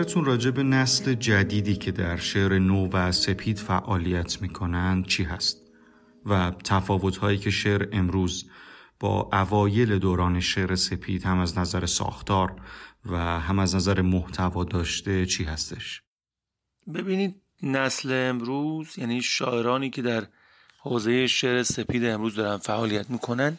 نظرتون 0.05 0.25
راجع 0.25 0.51
به 0.51 0.63
نسل 0.63 1.13
جدیدی 1.13 1.75
که 1.75 1.91
در 1.91 2.17
شعر 2.17 2.59
نو 2.59 2.89
و 2.93 3.11
سپید 3.11 3.59
فعالیت 3.59 4.41
می‌کنند 4.41 5.07
چی 5.07 5.23
هست؟ 5.23 5.57
و 6.25 6.51
تفاوت 6.63 7.17
هایی 7.17 7.37
که 7.37 7.49
شعر 7.49 7.87
امروز 7.91 8.49
با 8.99 9.29
اوایل 9.33 9.99
دوران 9.99 10.39
شعر 10.39 10.75
سپید 10.75 11.23
هم 11.23 11.39
از 11.39 11.57
نظر 11.57 11.85
ساختار 11.85 12.55
و 13.05 13.17
هم 13.17 13.59
از 13.59 13.75
نظر 13.75 14.01
محتوا 14.01 14.63
داشته 14.63 15.25
چی 15.25 15.43
هستش؟ 15.43 16.01
ببینید 16.93 17.41
نسل 17.63 18.29
امروز 18.29 18.97
یعنی 18.97 19.21
شاعرانی 19.21 19.89
که 19.89 20.01
در 20.01 20.27
حوزه 20.79 21.27
شعر 21.27 21.63
سپید 21.63 22.05
امروز 22.05 22.35
دارن 22.35 22.57
فعالیت 22.57 23.09
می‌کنن 23.09 23.57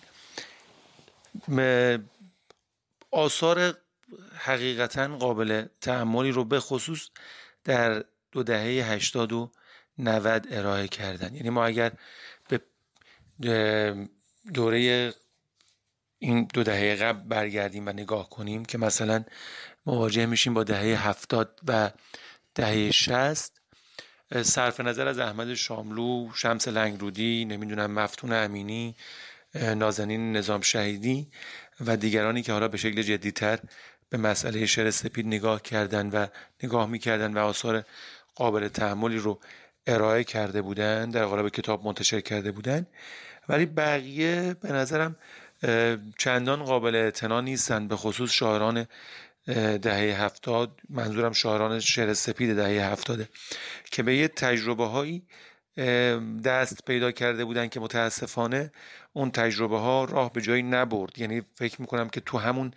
آثار 3.11 3.75
حقیقتا 4.39 5.17
قابل 5.17 5.67
تعملی 5.81 6.31
رو 6.31 6.45
به 6.45 6.61
خصوص 6.61 7.09
در 7.65 8.05
دو 8.33 8.43
دهه 8.43 8.93
80 8.93 9.33
و 9.33 9.53
90 9.99 10.47
ارائه 10.51 10.89
کردن. 10.89 11.35
یعنی 11.35 11.51
ما 11.51 11.67
اگر 11.67 11.93
به 12.49 12.61
دوره 14.55 15.15
این 16.19 16.49
دو 16.55 16.63
دهه 16.63 16.97
قبل 16.97 17.29
برگردیم 17.29 17.87
و 17.87 17.91
نگاه 17.91 18.31
کنیم 18.31 18.65
که 18.65 18.79
مثلا 18.79 19.25
مواجه 19.87 20.27
میشیم 20.27 20.55
با 20.55 20.65
دهه 20.65 21.09
هفتاد 21.09 21.61
و 21.69 21.91
دهه 22.55 22.91
شست 22.91 23.61
صرف 24.43 24.81
نظر 24.81 25.09
از 25.09 25.19
احمد 25.19 25.55
شاملو 25.55 26.33
شمس 26.35 26.69
لنگرودی 26.69 27.45
نمی‌دونم 27.45 27.91
مفتون 27.91 28.33
امینی 28.33 28.97
نازنین 29.55 30.37
نظام 30.37 30.61
شهیدی 30.61 31.31
و 31.81 31.97
دیگرانی 31.97 32.43
که 32.43 32.53
حالا 32.53 32.69
به 32.69 32.77
شکل 32.77 33.03
جدیتر 33.03 33.59
به 34.11 34.19
مسئله 34.19 34.67
شعر 34.67 34.91
سپید 34.91 35.27
نگاه 35.27 35.63
کردن 35.63 36.11
و 36.11 36.27
نگاه 36.63 36.87
می‌کردن 36.87 37.35
و 37.35 37.39
آثار 37.39 37.85
قابل 38.35 38.69
تحملی 38.69 39.17
رو 39.17 39.41
ارائه 39.87 40.25
کرده 40.25 40.63
بودن 40.63 41.11
در 41.11 41.25
قالب 41.25 41.49
کتاب 41.49 41.85
منتشر 41.85 42.21
کرده 42.21 42.53
بودن. 42.53 42.87
ولی 43.49 43.67
بقیه 43.67 44.57
به 44.61 44.73
نظرم 44.73 45.17
چندان 46.19 46.65
قابل 46.65 46.95
اعتنا 46.95 47.41
نیستن 47.41 47.89
به 47.89 47.97
خصوص 47.97 48.33
شاعران 48.33 48.87
دهه 49.83 50.23
هفتاد. 50.23 50.81
منظورم 50.89 51.33
شاعران 51.33 51.81
شعر 51.81 52.15
سپید 52.15 52.57
دهه 52.57 52.93
هفتاده 52.93 53.29
که 53.85 54.03
به 54.03 54.17
یه 54.17 54.29
تجربه 54.29 54.87
هایی 54.87 55.23
دست 56.45 56.85
پیدا 56.85 57.13
کرده 57.13 57.45
بودن 57.45 57.69
که 57.69 57.81
متاسفانه 57.81 58.73
اون 59.13 59.31
تجربه 59.31 59.79
ها 59.79 60.05
راه 60.05 60.33
به 60.33 60.41
جایی 60.41 60.63
نبرد. 60.63 61.19
یعنی 61.19 61.43
فکر 61.55 61.81
می‌کنم 61.81 62.09
که 62.09 62.21
تو 62.21 62.39
همون 62.39 62.73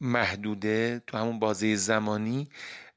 محدوده 0.00 1.02
تو 1.06 1.18
همون 1.18 1.38
بازه 1.38 1.76
زمانی 1.76 2.48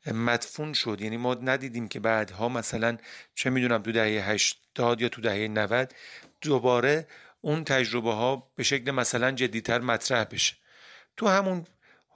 مدفون 0.07 0.73
شد. 0.73 1.01
یعنی 1.01 1.17
ما 1.17 1.33
ندیدیم 1.33 1.87
که 1.87 1.99
بعدها 1.99 2.49
مثلا 2.49 2.97
چه 3.35 3.49
می‌دونم 3.49 3.81
تو 3.81 3.91
دهه 3.91 4.29
80 4.29 5.01
یا 5.01 5.09
تو 5.09 5.21
دهه 5.21 5.47
90 5.47 5.93
دوباره 6.41 7.07
اون 7.41 7.63
تجربه 7.63 8.13
ها 8.13 8.51
به 8.55 8.63
شکل 8.63 8.91
مثلا 8.91 9.31
جدیتر 9.31 9.79
مطرح 9.79 10.23
بشه. 10.23 10.55
تو 11.17 11.27
همون 11.27 11.65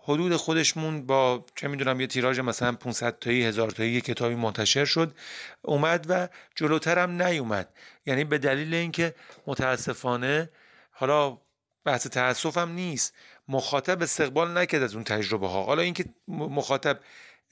حدود 0.04 0.36
خودشمون 0.36 1.06
با 1.06 1.46
چه 1.56 1.68
می‌دونم 1.68 2.02
یه 2.02 2.08
تیراژ 2.08 2.40
مثلا 2.40 2.72
500 2.72 3.20
تایی 3.20 3.46
هزار 3.46 3.72
تایی 3.72 4.02
کتابی 4.02 4.36
منتشر 4.36 4.86
شد 4.86 5.16
اومد 5.62 6.06
و 6.10 6.28
جلوتر 6.56 7.00
هم 7.00 7.22
نیومد. 7.22 7.70
یعنی 8.06 8.24
به 8.24 8.38
دلیل 8.38 8.74
اینکه 8.74 9.16
متاسفانه 9.48 10.50
حالا 10.92 11.38
بحث 11.86 12.08
تاسفم 12.08 12.72
نیست 12.72 13.14
مخاطب 13.48 14.02
استقبال 14.02 14.58
نکرد 14.58 14.84
از 14.84 14.96
اون 14.96 15.04
تجربه 15.04 15.48
ها 15.48 15.64
حالا 15.64 15.82
اینکه 15.82 16.06
مخاطب 16.28 17.00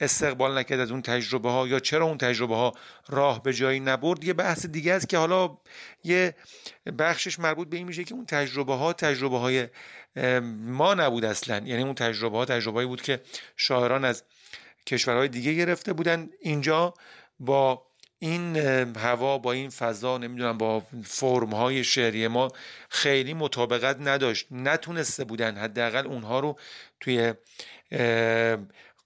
استقبال 0.00 0.58
نکرد 0.58 0.80
از 0.80 0.90
اون 0.90 1.02
تجربه 1.02 1.50
ها 1.50 1.68
یا 1.68 1.80
چرا 1.80 2.06
اون 2.06 2.18
تجربه 2.18 2.56
ها 2.56 2.72
راه 3.08 3.42
به 3.42 3.52
جایی 3.52 3.80
نبرد 3.80 4.24
یه 4.24 4.32
بحث 4.32 4.66
دیگه 4.66 4.92
است 4.92 5.08
که 5.08 5.18
حالا 5.18 5.58
یه 6.04 6.34
بخشش 6.98 7.38
مربوط 7.38 7.68
به 7.68 7.76
این 7.76 7.86
میشه 7.86 8.04
که 8.04 8.14
اون 8.14 8.26
تجربه 8.26 8.74
ها 8.74 8.92
تجربه 8.92 9.38
های 9.38 9.68
ما 10.42 10.94
نبود 10.94 11.24
اصلا. 11.24 11.56
یعنی 11.66 11.82
اون 11.82 11.94
تجربه 11.94 12.36
ها 12.36 12.44
تجربه 12.44 12.86
بود 12.86 13.02
که 13.02 13.20
شاعران 13.56 14.04
از 14.04 14.24
کشورهای 14.86 15.28
دیگه 15.28 15.54
گرفته 15.54 15.92
بودن. 15.92 16.28
اینجا 16.40 16.94
با 17.40 17.86
این 18.18 18.56
هوا 18.96 19.38
با 19.38 19.52
این 19.52 19.70
فضا 19.70 20.18
نمی‌دونم 20.18 20.58
با 20.58 20.82
فرم 21.04 21.50
های 21.50 21.84
شعری 21.84 22.28
ما 22.28 22.52
خیلی 22.88 23.34
مطابقت 23.34 23.96
نداشت. 24.00 24.46
نتونسته 24.50 25.24
بودن 25.24 25.56
حداقل 25.56 26.06
اونها 26.06 26.40
رو 26.40 26.58
توی 27.00 27.34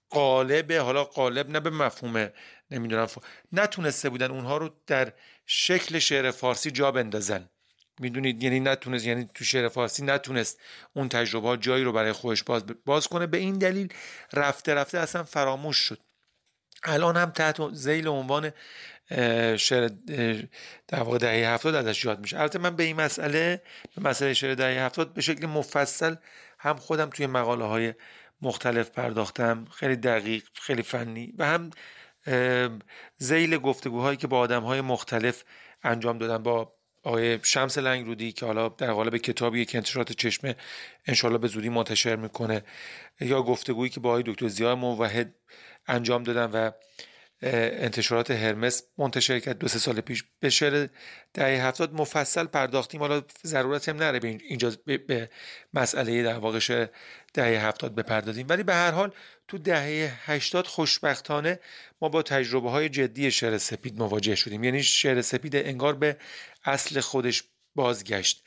قالب 0.09 0.71
حالا 0.71 1.03
قالب 1.03 1.49
نه 1.49 1.59
به 1.59 1.69
مفهوم 1.69 2.29
نمی‌دونم 2.71 3.07
نتونسته 3.51 4.09
بودن 4.09 4.31
اونها 4.31 4.57
رو 4.57 4.69
در 4.87 5.13
شکل 5.45 5.99
شعر 5.99 6.31
فارسی 6.31 6.71
جا 6.71 6.91
بندازن. 6.91 7.49
می‌دونید؟ 7.99 8.43
یعنی 8.43 8.59
نتونست 8.59 9.05
یعنی 9.05 9.29
تو 9.33 9.43
شعر 9.43 9.67
فارسی 9.67 10.05
نتونست 10.05 10.59
اون 10.93 11.09
تجربه 11.09 11.57
جایی 11.57 11.83
رو 11.83 11.91
برای 11.91 12.11
خودش 12.11 12.43
باز, 12.43 12.63
باز 12.85 13.07
کنه. 13.07 13.27
به 13.27 13.37
این 13.37 13.57
دلیل 13.57 13.93
رفته 14.33 14.73
رفته 14.73 14.99
اصلا 14.99 15.23
فراموش 15.23 15.77
شد. 15.77 15.99
الان 16.83 17.17
هم 17.17 17.29
تحت 17.29 17.73
زیل 17.73 18.07
عنوان 18.07 18.51
شعر 19.57 19.87
در 20.87 20.99
واقع 20.99 21.17
دهه 21.17 21.53
هفتاد 21.53 21.75
ازش 21.75 22.05
یاد 22.05 22.19
میشه. 22.19 22.39
البته 22.39 22.59
من 22.59 22.75
به 22.75 22.83
این 22.83 22.95
مسئله 22.95 23.61
به 23.95 24.09
مسئله 24.09 24.33
شعر 24.33 24.55
دهه 24.55 24.85
هفتاد 24.85 25.13
به 25.13 25.21
شکل 25.21 25.45
مفصل 25.45 26.15
هم 26.59 26.75
خودم 26.75 27.09
توی 27.09 27.27
مقاله 27.27 27.65
های 27.65 27.93
مختلف 28.41 28.89
پرداختم. 28.89 29.65
خیلی 29.71 29.95
دقیق 29.95 30.43
خیلی 30.53 30.81
فنی 30.81 31.33
و 31.37 31.45
هم 31.45 31.69
زیل 33.17 33.57
گفتگوهایی 33.57 34.17
که 34.17 34.27
با 34.27 34.39
آدم 34.39 34.63
های 34.63 34.81
مختلف 34.81 35.43
انجام 35.83 36.17
دادم 36.17 36.43
با 36.43 36.73
آقای 37.03 37.39
شمس 37.43 37.77
لنگرودی 37.77 38.31
که 38.31 38.45
حالا 38.45 38.69
در 38.69 38.91
قالب 38.91 39.17
کتابی 39.17 39.65
که 39.65 39.77
انتشارات 39.77 40.11
چشمه 40.11 40.55
انشالله 41.05 41.37
به 41.37 41.47
زودی 41.47 41.69
منتشر 41.69 42.15
می‌کنه 42.15 42.63
یا 43.19 43.41
گفتگویی 43.41 43.89
که 43.89 43.99
با 43.99 44.09
آقای 44.09 44.23
دکتر 44.25 44.47
زیاد 44.47 44.77
موحد 44.77 45.35
انجام 45.87 46.23
دادم 46.23 46.49
و 46.53 46.71
انتشارات 47.41 48.31
هرمس 48.31 48.83
منتشر 48.97 49.39
کرد 49.39 49.57
دو 49.57 49.67
سه 49.67 49.79
سال 49.79 50.01
پیش. 50.01 50.23
به 50.39 50.49
شعر 50.49 50.87
دهه 51.33 51.65
هفتاد 51.65 51.93
مفصل 51.93 52.45
پرداختیم. 52.45 53.01
حالا 53.01 53.21
ضرورت 53.45 53.89
هم 53.89 53.97
نره 53.97 54.19
به 54.19 54.27
اینجا 54.27 54.71
به 54.85 55.29
مسئله 55.73 56.23
در 56.23 56.37
واقع 56.37 56.59
شعر 56.59 56.87
دهه 57.33 57.67
هفتاد 57.67 57.95
بپردازیم. 57.95 58.45
ولی 58.49 58.63
به 58.63 58.73
هر 58.73 58.91
حال 58.91 59.11
تو 59.47 59.57
دهه 59.57 60.13
هشتاد 60.25 60.67
خوشبختانه 60.67 61.59
ما 62.01 62.09
با 62.09 62.21
تجربه 62.21 62.69
های 62.69 62.89
جدی 62.89 63.31
شعر 63.31 63.57
سپید 63.57 63.99
مواجه 63.99 64.35
شدیم. 64.35 64.63
یعنی 64.63 64.83
شعر 64.83 65.21
سپید 65.21 65.55
انگار 65.55 65.95
به 65.95 66.17
اصل 66.65 66.99
خودش 66.99 67.43
بازگشت. 67.75 68.43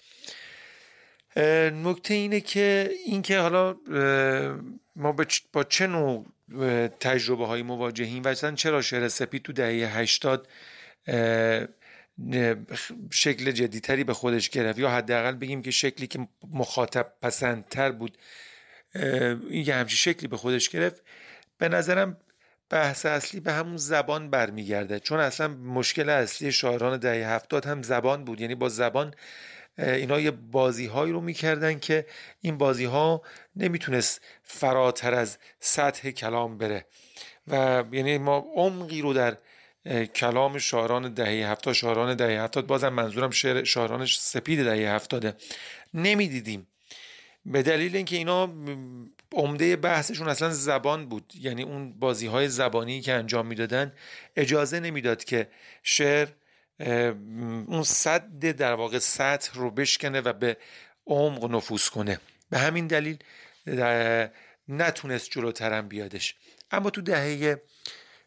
نکته 1.36 2.14
اینه 2.14 2.40
که 2.40 2.90
اینکه 3.06 3.38
حالا 3.38 3.76
ما 4.96 5.16
با 5.52 5.64
چه 5.64 5.86
نوع 5.86 6.26
تجربه 7.00 7.46
های 7.46 7.62
مواجهیم؟ 7.62 8.22
و 8.24 8.34
چرا 8.34 8.82
شعر 8.82 9.08
سپید 9.08 9.42
تو 9.42 9.52
دهه 9.52 9.98
هشتاد 9.98 10.48
شکل 13.10 13.50
جدیتری 13.50 14.04
به 14.04 14.14
خودش 14.14 14.50
گرفت؟ 14.50 14.78
یا 14.78 14.90
حداقل 14.90 15.32
بگیم 15.32 15.62
که 15.62 15.70
شکلی 15.70 16.06
که 16.06 16.28
مخاطب 16.52 17.12
پسندتر 17.22 17.92
بود 17.92 18.18
یه 19.50 19.74
همچی 19.74 19.96
شکلی 19.96 20.28
به 20.28 20.36
خودش 20.36 20.68
گرفت؟ 20.68 21.02
به 21.58 21.68
نظرم 21.68 22.16
بحث 22.70 23.06
اصلی 23.06 23.40
به 23.40 23.52
همون 23.52 23.76
زبان 23.76 24.30
برمیگرده. 24.30 25.00
چون 25.00 25.20
اصلا 25.20 25.48
مشکل 25.48 26.08
اصلی 26.08 26.52
شاعران 26.52 26.98
دهه 26.98 27.28
هفتاد 27.28 27.66
هم 27.66 27.82
زبان 27.82 28.24
بود. 28.24 28.40
یعنی 28.40 28.54
با 28.54 28.68
زبان 28.68 29.14
اینا 29.78 30.20
یه 30.20 30.30
بازی 30.30 30.86
هایی 30.86 31.12
رو 31.12 31.20
می‌کردن 31.20 31.78
که 31.78 32.06
این 32.40 32.58
بازی 32.58 32.84
ها 32.84 33.22
نمی‌تونست 33.56 34.20
فراتر 34.42 35.14
از 35.14 35.38
سطح 35.60 36.10
کلام 36.10 36.58
بره. 36.58 36.86
و 37.48 37.84
یعنی 37.92 38.18
ما 38.18 38.46
عمقی 38.56 39.02
رو 39.02 39.12
در 39.12 39.36
کلام 40.14 40.58
شاعران 40.58 41.14
دهه 41.14 41.50
هفتاد 41.50 41.74
شاعران 41.74 42.16
دهه 42.16 42.42
هفتاد 42.42 42.66
بازم 42.66 42.88
منظورم 42.88 43.30
شعر 43.30 43.64
شاعران 43.64 44.06
سپید 44.06 44.64
دهه 44.64 44.94
هفتاده. 44.94 45.34
نمی‌دیدیم. 45.94 46.66
به 47.46 47.62
دلیل 47.62 47.96
اینکه 47.96 48.16
اینا 48.16 48.52
عمده 49.32 49.76
بحثشون 49.76 50.28
اصلا 50.28 50.50
زبان 50.50 51.08
بود. 51.08 51.32
یعنی 51.40 51.62
اون 51.62 51.92
بازی 51.98 52.26
های 52.26 52.48
زبانی 52.48 53.00
که 53.00 53.12
انجام 53.12 53.46
می‌دادن 53.46 53.92
اجازه 54.36 54.80
نمی‌داد 54.80 55.24
که 55.24 55.48
شعر 55.82 56.28
اون 56.80 57.82
صد 57.82 58.40
در 58.40 58.74
واقع 58.74 58.98
سطح 58.98 59.50
رو 59.54 59.70
بشکنه 59.70 60.20
و 60.20 60.32
به 60.32 60.56
عمق 61.06 61.50
نفوذ 61.50 61.88
کنه. 61.88 62.20
به 62.50 62.58
همین 62.58 62.86
دلیل 62.86 63.18
نتونست 64.68 65.30
جلوترم 65.30 65.88
بیادش. 65.88 66.34
اما 66.70 66.90
تو 66.90 67.00
دهه 67.00 67.62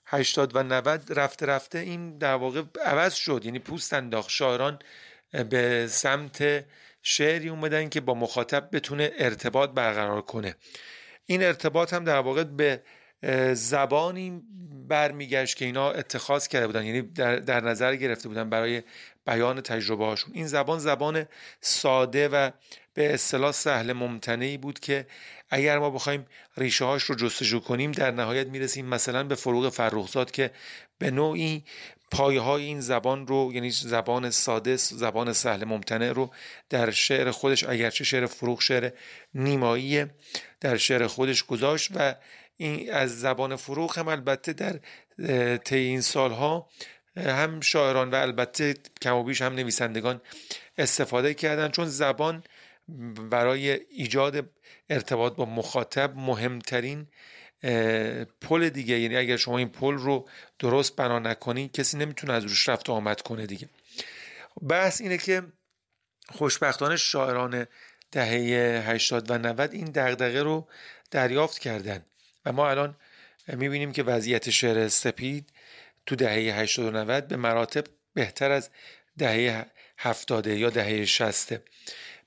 80 0.05 0.55
و 0.55 0.63
90 0.63 1.19
رفته 1.19 1.45
رفته 1.45 1.79
این 1.79 2.17
در 2.17 2.35
واقع 2.35 2.63
عوض 2.85 3.13
شد. 3.13 3.41
یعنی 3.45 3.59
پوست 3.59 3.93
انداخت. 3.93 4.29
شاعران 4.29 4.79
به 5.49 5.87
سمت 5.87 6.65
شعری 7.01 7.49
اومدن 7.49 7.89
که 7.89 8.01
با 8.01 8.13
مخاطب 8.13 8.69
بتونه 8.71 9.11
ارتباط 9.17 9.69
برقرار 9.69 10.21
کنه. 10.21 10.55
این 11.25 11.43
ارتباط 11.43 11.93
هم 11.93 12.03
در 12.03 12.19
واقع 12.19 12.43
به 12.43 12.81
زبانی 13.53 14.41
برمیگشت 14.87 15.57
که 15.57 15.65
اینا 15.65 15.91
اتخاذ 15.91 16.47
کرده 16.47 16.67
بودن 16.67 16.85
یعنی 16.85 17.01
در, 17.01 17.35
در 17.35 17.61
نظر 17.61 17.95
گرفته 17.95 18.29
بودن 18.29 18.49
برای 18.49 18.83
بیان 19.25 19.61
تجربه 19.61 20.05
هاشون 20.05 20.33
این 20.33 20.47
زبان 20.47 20.79
زبان 20.79 21.25
ساده 21.61 22.27
و 22.27 22.51
به 22.93 23.13
اصطلاح 23.13 23.51
سهل 23.51 23.93
ممتنعی 23.93 24.57
بود 24.57 24.79
که 24.79 25.07
اگر 25.49 25.79
ما 25.79 25.89
بخوایم 25.89 26.25
ریشه 26.57 26.85
هاش 26.85 27.03
رو 27.03 27.15
جستجو 27.15 27.59
کنیم 27.59 27.91
در 27.91 28.11
نهایت 28.11 28.47
می‌رسیم 28.47 28.85
مثلا 28.85 29.23
به 29.23 29.35
فروغ 29.35 29.69
فرخزاد 29.69 30.31
که 30.31 30.51
به 30.97 31.11
نوعی 31.11 31.63
پایه 32.11 32.41
های 32.41 32.63
این 32.63 32.81
زبان 32.81 33.27
رو 33.27 33.51
یعنی 33.53 33.71
زبان 33.71 34.29
ساده 34.29 34.75
زبان 34.75 35.33
سهل 35.33 35.63
ممتنع 35.63 36.11
رو 36.11 36.31
در 36.69 36.91
شعر 36.91 37.31
خودش 37.31 37.63
اگرچه 37.63 38.03
شعر 38.03 38.25
فروغ 38.25 38.61
شعر 38.61 38.91
نیمایی 39.33 40.05
در 40.61 40.77
شعر 40.77 41.07
خودش 41.07 41.43
گذاشت 41.43 41.89
و 41.95 42.15
این 42.57 42.93
از 42.93 43.19
زبان 43.19 43.55
فروغ 43.55 43.99
هم 43.99 44.07
البته 44.07 44.53
در 44.53 44.79
طی 45.57 45.77
این 45.77 46.01
سالها 46.01 46.69
هم 47.17 47.61
شاعران 47.61 48.09
و 48.11 48.15
البته 48.15 48.73
کم 49.01 49.15
و 49.15 49.23
بیش 49.23 49.41
هم 49.41 49.53
نویسندگان 49.55 50.21
استفاده 50.77 51.33
کردن 51.33 51.69
چون 51.69 51.85
زبان 51.85 52.43
برای 53.29 53.71
ایجاد 53.71 54.49
ارتباط 54.89 55.35
با 55.35 55.45
مخاطب 55.45 56.15
مهمترین 56.15 57.07
پل 58.41 58.69
دیگه. 58.69 58.99
یعنی 58.99 59.17
اگر 59.17 59.37
شما 59.37 59.57
این 59.57 59.69
پل 59.69 59.93
رو 59.93 60.29
درست 60.59 60.95
بنا 60.95 61.19
نکنی 61.19 61.69
کسی 61.73 61.97
نمی‌تونه 61.97 62.33
از 62.33 62.43
روش 62.43 62.69
رفت 62.69 62.89
آمد 62.89 63.21
کنه 63.21 63.45
دیگه. 63.45 63.69
بحث 64.69 65.01
اینه 65.01 65.17
که 65.17 65.43
خوشبختانه 66.29 66.95
شاعران 66.95 67.67
دهه 68.11 68.89
80 68.89 69.31
و 69.31 69.37
90 69.37 69.73
این 69.73 69.85
دغدغه 69.85 70.43
رو 70.43 70.67
دریافت 71.11 71.59
کردن. 71.59 72.05
و 72.45 72.51
ما 72.51 72.69
الان 72.69 72.95
می‌بینیم 73.47 73.91
که 73.91 74.03
وضعیت 74.03 74.49
شعر 74.49 74.87
سپید 74.87 75.49
تو 76.05 76.15
دهه 76.15 76.59
80 76.59 76.95
و 76.95 76.97
90 76.97 77.27
به 77.27 77.35
مراتب 77.35 77.83
بهتر 78.13 78.51
از 78.51 78.69
دهه 79.17 79.65
70 79.97 80.47
یا 80.47 80.69
دهه 80.69 81.05
60 81.05 81.53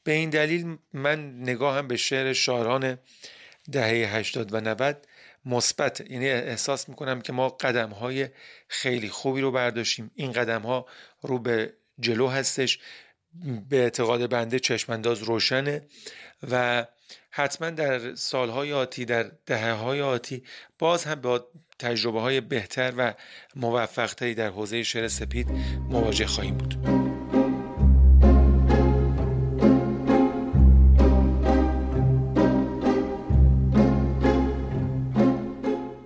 به 0.05 0.13
این 0.13 0.31
دلیل 0.31 0.79
من 0.93 1.41
نگاهم 1.41 1.89
به 1.89 1.97
شعر 1.97 2.33
شاعران 2.33 2.99
دهه 3.73 4.17
80 4.17 4.55
و 4.55 4.61
90 4.61 5.07
مثبت. 5.45 6.11
یعنی 6.11 6.29
احساس 6.29 6.89
می‌کنم 6.89 7.21
که 7.21 7.33
ما 7.33 7.49
قدم 7.49 7.91
های 7.91 8.29
خیلی 8.69 9.09
خوبی 9.09 9.41
رو 9.41 9.51
برداشتیم. 9.51 10.11
این 10.15 10.33
قدم 10.33 10.63
ها 10.63 10.87
رو 11.23 11.39
به 11.39 11.73
جلو 12.01 12.29
هستش 12.29 12.79
به 13.69 13.77
اعتقاد 13.77 14.31
بنده 14.31 14.59
چشمانداز 14.59 15.23
روشنه 15.23 15.83
و 16.51 16.87
حتما 17.31 17.71
در 17.71 18.15
سالهای 18.15 18.73
آتی 18.73 19.05
در 19.05 19.31
دهه 19.47 19.73
های 19.73 20.03
آتی 20.03 20.43
باز 20.79 21.05
هم 21.05 21.15
با 21.15 21.47
تجربه 21.79 22.21
های 22.21 22.41
بهتر 22.41 22.95
و 22.97 23.15
موفقتری 23.57 24.35
در 24.35 24.49
حوزه 24.49 24.83
شعر 24.83 25.09
سپید 25.09 25.49
مواجه 25.91 26.27
خواهیم 26.27 26.57
بود. 26.57 26.75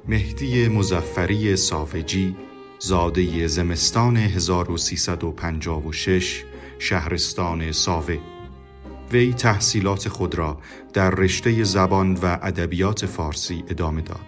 مهدی 0.09 0.69
مزفری 0.69 1.57
صافجی 1.57 2.37
زاده 2.79 3.47
زمستان 3.47 4.17
1356 4.17 6.45
شهرستان 6.79 7.73
ساوه 7.73 8.19
وی 9.13 9.33
تحصیلات 9.33 10.09
خود 10.09 10.35
را 10.35 10.59
در 10.93 11.11
رشته 11.11 11.65
زبان 11.65 12.15
و 12.15 12.39
ادبیات 12.43 13.07
فارسی 13.07 13.65
ادامه 13.69 14.03
داد. 14.03 14.27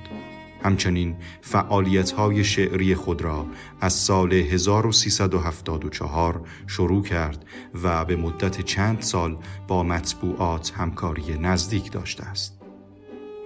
همچنین 0.63 1.17
فعالیت‌های 1.41 2.45
شعری 2.45 2.95
خود 2.95 3.23
را 3.23 3.47
از 3.81 3.93
سال 3.93 4.33
1374 4.33 6.41
شروع 6.67 7.03
کرد 7.03 7.45
و 7.83 8.05
به 8.05 8.17
مدت 8.17 8.61
چند 8.61 9.01
سال 9.01 9.37
با 9.69 9.83
مطبوعات 9.83 10.73
همکاری 10.77 11.39
نزدیک 11.39 11.93
داشته 11.93 12.25
است. 12.25 12.61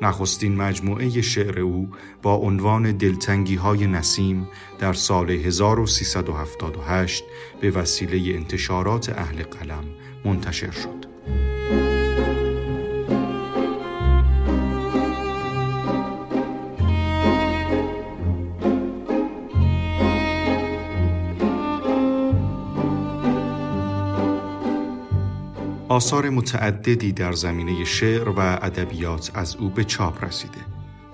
نخستین 0.03 0.57
مجموعه 0.57 1.21
شعر 1.21 1.61
او 1.61 1.89
با 2.23 2.35
عنوان 2.35 2.93
دلتنگی 2.93 3.55
های 3.55 3.87
نسیم 3.87 4.49
در 4.79 4.93
سال 4.93 5.31
1378 5.31 7.25
به 7.61 7.71
وسیله 7.71 8.37
انتشارات 8.37 9.09
اهل 9.09 9.43
قلم 9.43 9.85
منتشر 10.25 10.71
شد. 10.71 11.08
آثار 25.99 26.31
متعددی 26.31 27.13
در 27.13 27.33
زمینه 27.33 27.85
شعر 27.85 28.29
و 28.29 28.41
ادبیات 28.41 29.31
از 29.35 29.57
او 29.57 29.71
به 29.71 29.85
چاپ 29.85 30.25
رسیده 30.25 30.59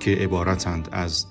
که 0.01 0.11
عبارتند 0.11 0.89
از 0.93 1.27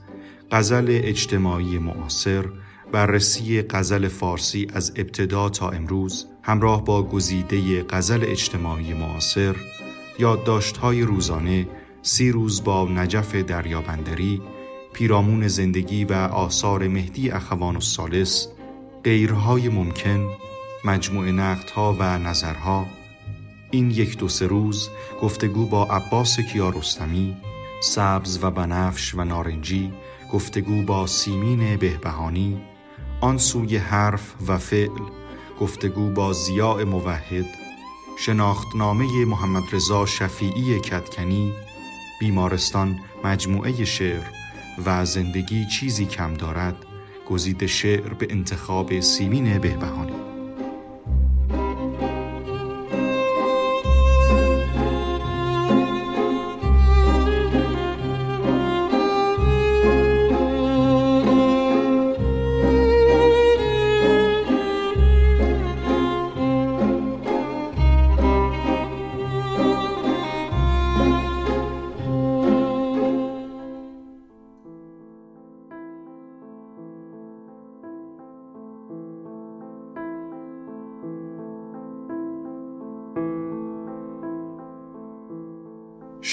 غزل 0.52 1.00
اجتماعی 1.04 1.78
معاصر 1.78 2.46
بررسی 2.92 3.62
غزل 3.62 4.08
فارسی 4.08 4.68
از 4.74 4.94
ابتدا 4.96 5.50
تا 5.50 5.70
امروز 5.70 6.28
همراه 6.44 6.84
با 6.84 7.04
گزیده 7.04 7.84
غزل 7.84 8.24
اجتماعی 8.24 8.94
معاصر 8.94 9.56
یادداشت‌های 10.20 11.02
روزانه 11.02 11.68
سی 12.02 12.32
روز 12.32 12.63
با 12.63 12.89
نجف 12.89 13.36
دریابندری 13.36 14.42
پیرامون 14.94 15.48
زندگی 15.48 16.06
و 16.06 16.13
آثار 16.13 16.88
مهدی 16.88 17.32
اخوان 17.32 17.76
الثالث 17.76 18.48
غیرهای 19.04 19.70
ممکن 19.70 20.28
مجموع 20.86 21.32
نقدها 21.32 21.96
و 22.00 22.18
نظرها 22.18 23.03
این 23.74 23.92
یک 23.92 24.18
دو 24.18 24.28
سه 24.28 24.48
روز 24.48 24.90
گفتگو 25.22 25.66
با 25.66 25.86
عباس 25.86 26.40
کیارستمی 26.40 27.38
سبز 27.82 28.44
و 28.44 28.52
بنفش 28.52 29.16
و 29.16 29.24
نارنجی 29.24 29.94
گفتگو 30.32 30.82
با 30.82 31.08
سیمین 31.08 31.78
بهبهانی 31.78 32.62
آن 33.22 33.38
سوی 33.38 33.78
حرف 33.78 34.34
و 34.48 34.58
فعل 34.58 35.02
گفتگو 35.60 36.10
با 36.10 36.34
زیاء 36.34 36.86
موحد 36.86 37.46
شناختنامه 38.20 39.26
محمد 39.26 39.64
رضا 39.72 40.06
شفیعی 40.06 40.80
کدکنی 40.80 41.54
بیمارستان 42.20 43.00
مجموعه 43.24 43.86
شعر 43.86 44.24
و 44.86 45.06
زندگی 45.06 45.66
چیزی 45.66 46.06
کم 46.06 46.34
دارد 46.34 46.76
گزید 47.30 47.66
شعر 47.66 48.14
به 48.14 48.28
انتخاب 48.30 49.00
سیمین 49.00 49.58
بهبهانی. 49.58 50.33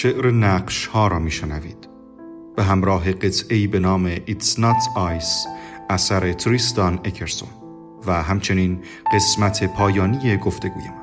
شعر 0.02 0.30
نقش 0.30 0.86
ها 0.86 1.08
را 1.08 1.18
می 1.18 1.30
شنوید. 1.30 1.88
به 2.56 2.62
همراه 2.62 3.12
قطعی 3.12 3.66
به 3.66 3.78
نام 3.78 4.16
It's 4.16 4.56
Not 4.56 4.96
Ice 4.96 5.48
اثر 5.90 6.32
تریستان 6.32 7.00
اکرسون 7.04 7.48
و 8.06 8.22
همچنین 8.22 8.82
قسمت 9.14 9.64
پایانی 9.64 10.36
گفتگوی 10.36 10.82
من. 10.88 11.00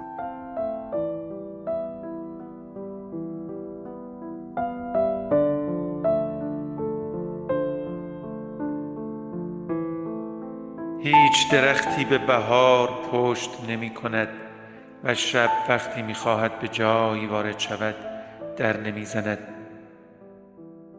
هیچ 11.04 11.52
درختی 11.52 12.06
به 12.06 12.18
بهار 12.18 12.90
پشت 13.12 13.50
نمی 13.70 13.90
کند 13.90 14.30
و 15.04 15.16
شب 15.16 15.50
وقتی 15.70 16.02
می 16.02 16.14
خواهد 16.14 16.60
به 16.60 16.68
جایی 16.68 17.26
وارد 17.28 17.60
شود 17.60 18.07
در 18.58 18.78
نمی‌زند. 18.78 19.40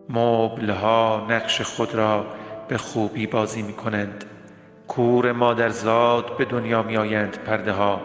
مبلها 0.09 1.27
نقش 1.31 1.61
خود 1.61 1.95
را 1.95 2.27
به 2.69 2.79
خوبی 2.79 3.27
بازی 3.27 3.63
می 3.63 3.73
کنند 3.73 4.25
کور 4.89 5.33
مادرزاد 5.33 6.37
به 6.37 6.45
دنیا 6.45 6.83
می 6.83 6.97
آیند 6.97 7.39
پرده 7.39 7.73
ها 7.73 8.01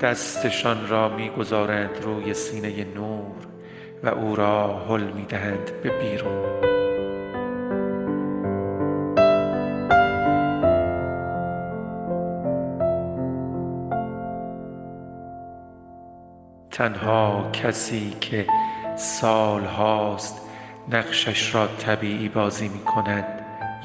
دستشان 0.00 0.88
را 0.88 1.08
می 1.08 1.30
گذارند 1.30 1.98
روی 2.02 2.34
سینه 2.34 2.84
نور 2.94 3.36
و 4.02 4.08
او 4.08 4.36
را 4.36 4.78
حل 4.88 5.12
می 5.12 5.24
دهند 5.24 5.70
به 5.82 5.90
بیرون. 5.98 6.56
تنها 16.70 17.50
کسی 17.52 18.16
که 18.20 18.46
سال 18.96 19.64
هاست 19.64 20.40
نقشش 20.88 21.54
را 21.54 21.66
طبیعی 21.66 22.28
بازی 22.28 22.68
می 22.68 22.78
کند 22.78 23.24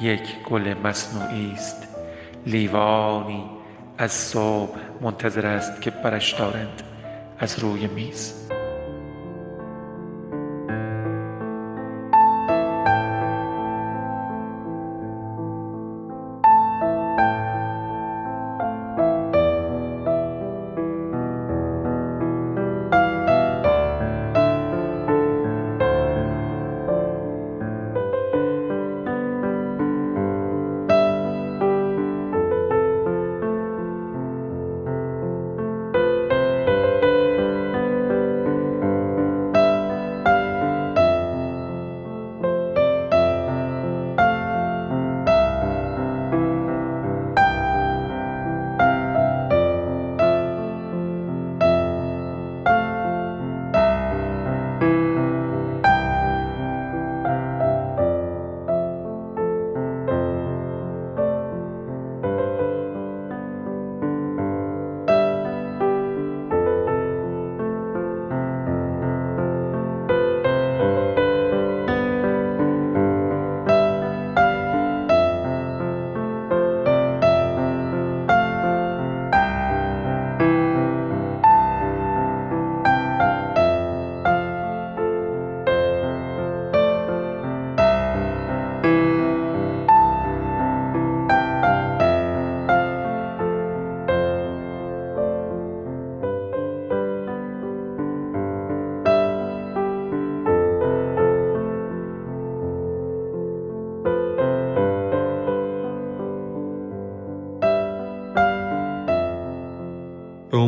یک 0.00 0.42
گل 0.50 0.74
مصنوعی 0.84 1.52
است. 1.52 1.88
لیوانی 2.46 3.44
از 3.98 4.12
صبح 4.12 4.78
منتظر 5.00 5.46
است 5.46 5.82
که 5.82 5.90
برش 5.90 6.32
دارند. 6.32 6.82
از 7.38 7.58
روی 7.58 7.86
میز. 7.86 8.41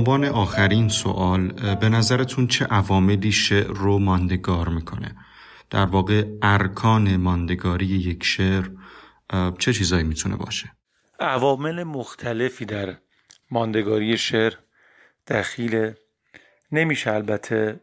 عنوان 0.05 0.25
آخرین 0.25 0.89
سوال 0.89 1.49
به 1.75 1.89
نظرتون 1.89 2.47
چه 2.47 2.65
عواملی 2.65 3.33
شعر 3.33 3.67
رو 3.67 3.99
ماندگار 3.99 4.69
می‌کنه؟ 4.69 5.17
در 5.71 5.85
واقع 5.85 6.25
ارکان 6.43 7.17
ماندگاری 7.17 7.87
یک 7.87 8.25
شعر 8.25 8.65
چه 9.59 9.73
چیزایی 9.73 10.05
می‌تونه 10.05 10.37
باشه 10.37 10.73
عوامل 11.21 11.83
مختلفی 11.83 12.65
در 12.65 12.95
ماندگاری 13.51 14.19
شعر 14.19 14.53
دخیل 15.29 15.93
نمیشه 16.73 17.13
البته 17.13 17.81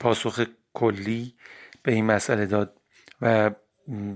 پاسخ 0.00 0.44
کلی 0.74 1.34
به 1.82 1.92
این 1.92 2.04
مسئله 2.06 2.46
داد 2.46 2.74
و 3.22 3.50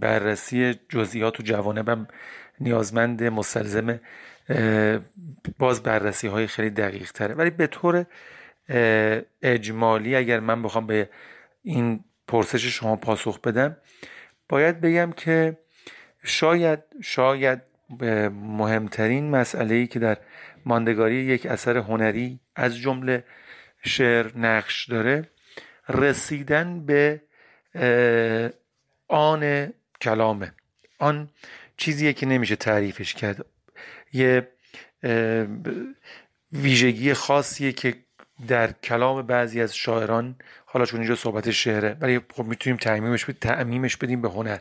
بررسی 0.01 0.75
جزئیات 0.89 1.41
و 1.41 1.43
جوانبم 1.43 2.09
نیازمند 2.61 3.23
مستلزم 3.23 4.01
باز 5.59 5.83
بررسی 5.83 6.29
های 6.29 6.47
خیلی 6.47 6.71
دقیق 6.71 7.13
تره 7.13 7.35
ولی 7.35 7.51
به 7.51 7.67
طور 7.67 8.07
اجمالی 9.43 10.17
اگر 10.17 10.41
من 10.41 10.63
بخوام 10.63 10.87
به 10.87 11.09
این 11.63 12.05
پرسش 12.29 12.67
شما 12.67 12.97
پاسخ 12.97 13.41
بدم 13.41 13.77
باید 14.49 14.81
بگم 14.81 15.13
که 15.13 15.59
شاید 16.25 16.79
شاید 17.03 17.61
مهمترین 18.33 19.31
مسئله 19.31 19.75
ای 19.75 19.87
که 19.87 19.99
در 19.99 20.19
ماندگاری 20.65 21.15
یک 21.15 21.47
اثر 21.47 21.77
هنری 21.77 22.41
از 22.57 22.77
جمله 22.77 23.25
شعر 23.83 24.39
نقش 24.39 24.89
داره 24.89 25.29
رسیدن 25.89 26.87
به 26.87 27.21
آن 29.09 29.73
کلامه. 30.01 30.53
آن 30.99 31.29
چیزیه 31.77 32.13
که 32.13 32.27
نمیشه 32.27 32.57
تعریفش 32.57 33.15
کرد. 33.15 33.45
یه 34.13 34.49
ویژگی 36.53 37.15
خاصیه 37.15 37.73
که 37.73 37.95
در 38.49 38.73
کلام 38.73 39.23
بعضی 39.23 39.61
از 39.61 39.77
شاعران 39.77 40.37
حالا 40.67 40.85
چون 40.85 41.01
اینجا 41.01 41.15
صحبت 41.15 41.51
شعره 41.51 41.97
ولی 42.01 42.21
خب 42.35 42.45
می‌تونیم 42.45 42.77
تعمیمش 42.77 43.25
بدیم 43.25 43.39
تعمیمش 43.41 43.97
بدیم 43.97 44.23
به 44.23 44.29
هنر. 44.29 44.59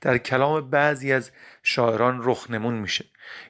در 0.00 0.18
کلام 0.18 0.70
بعضی 0.70 1.12
از 1.12 1.30
شاعران 1.62 2.20
رخنمون 2.22 2.74
میشه. 2.74 3.04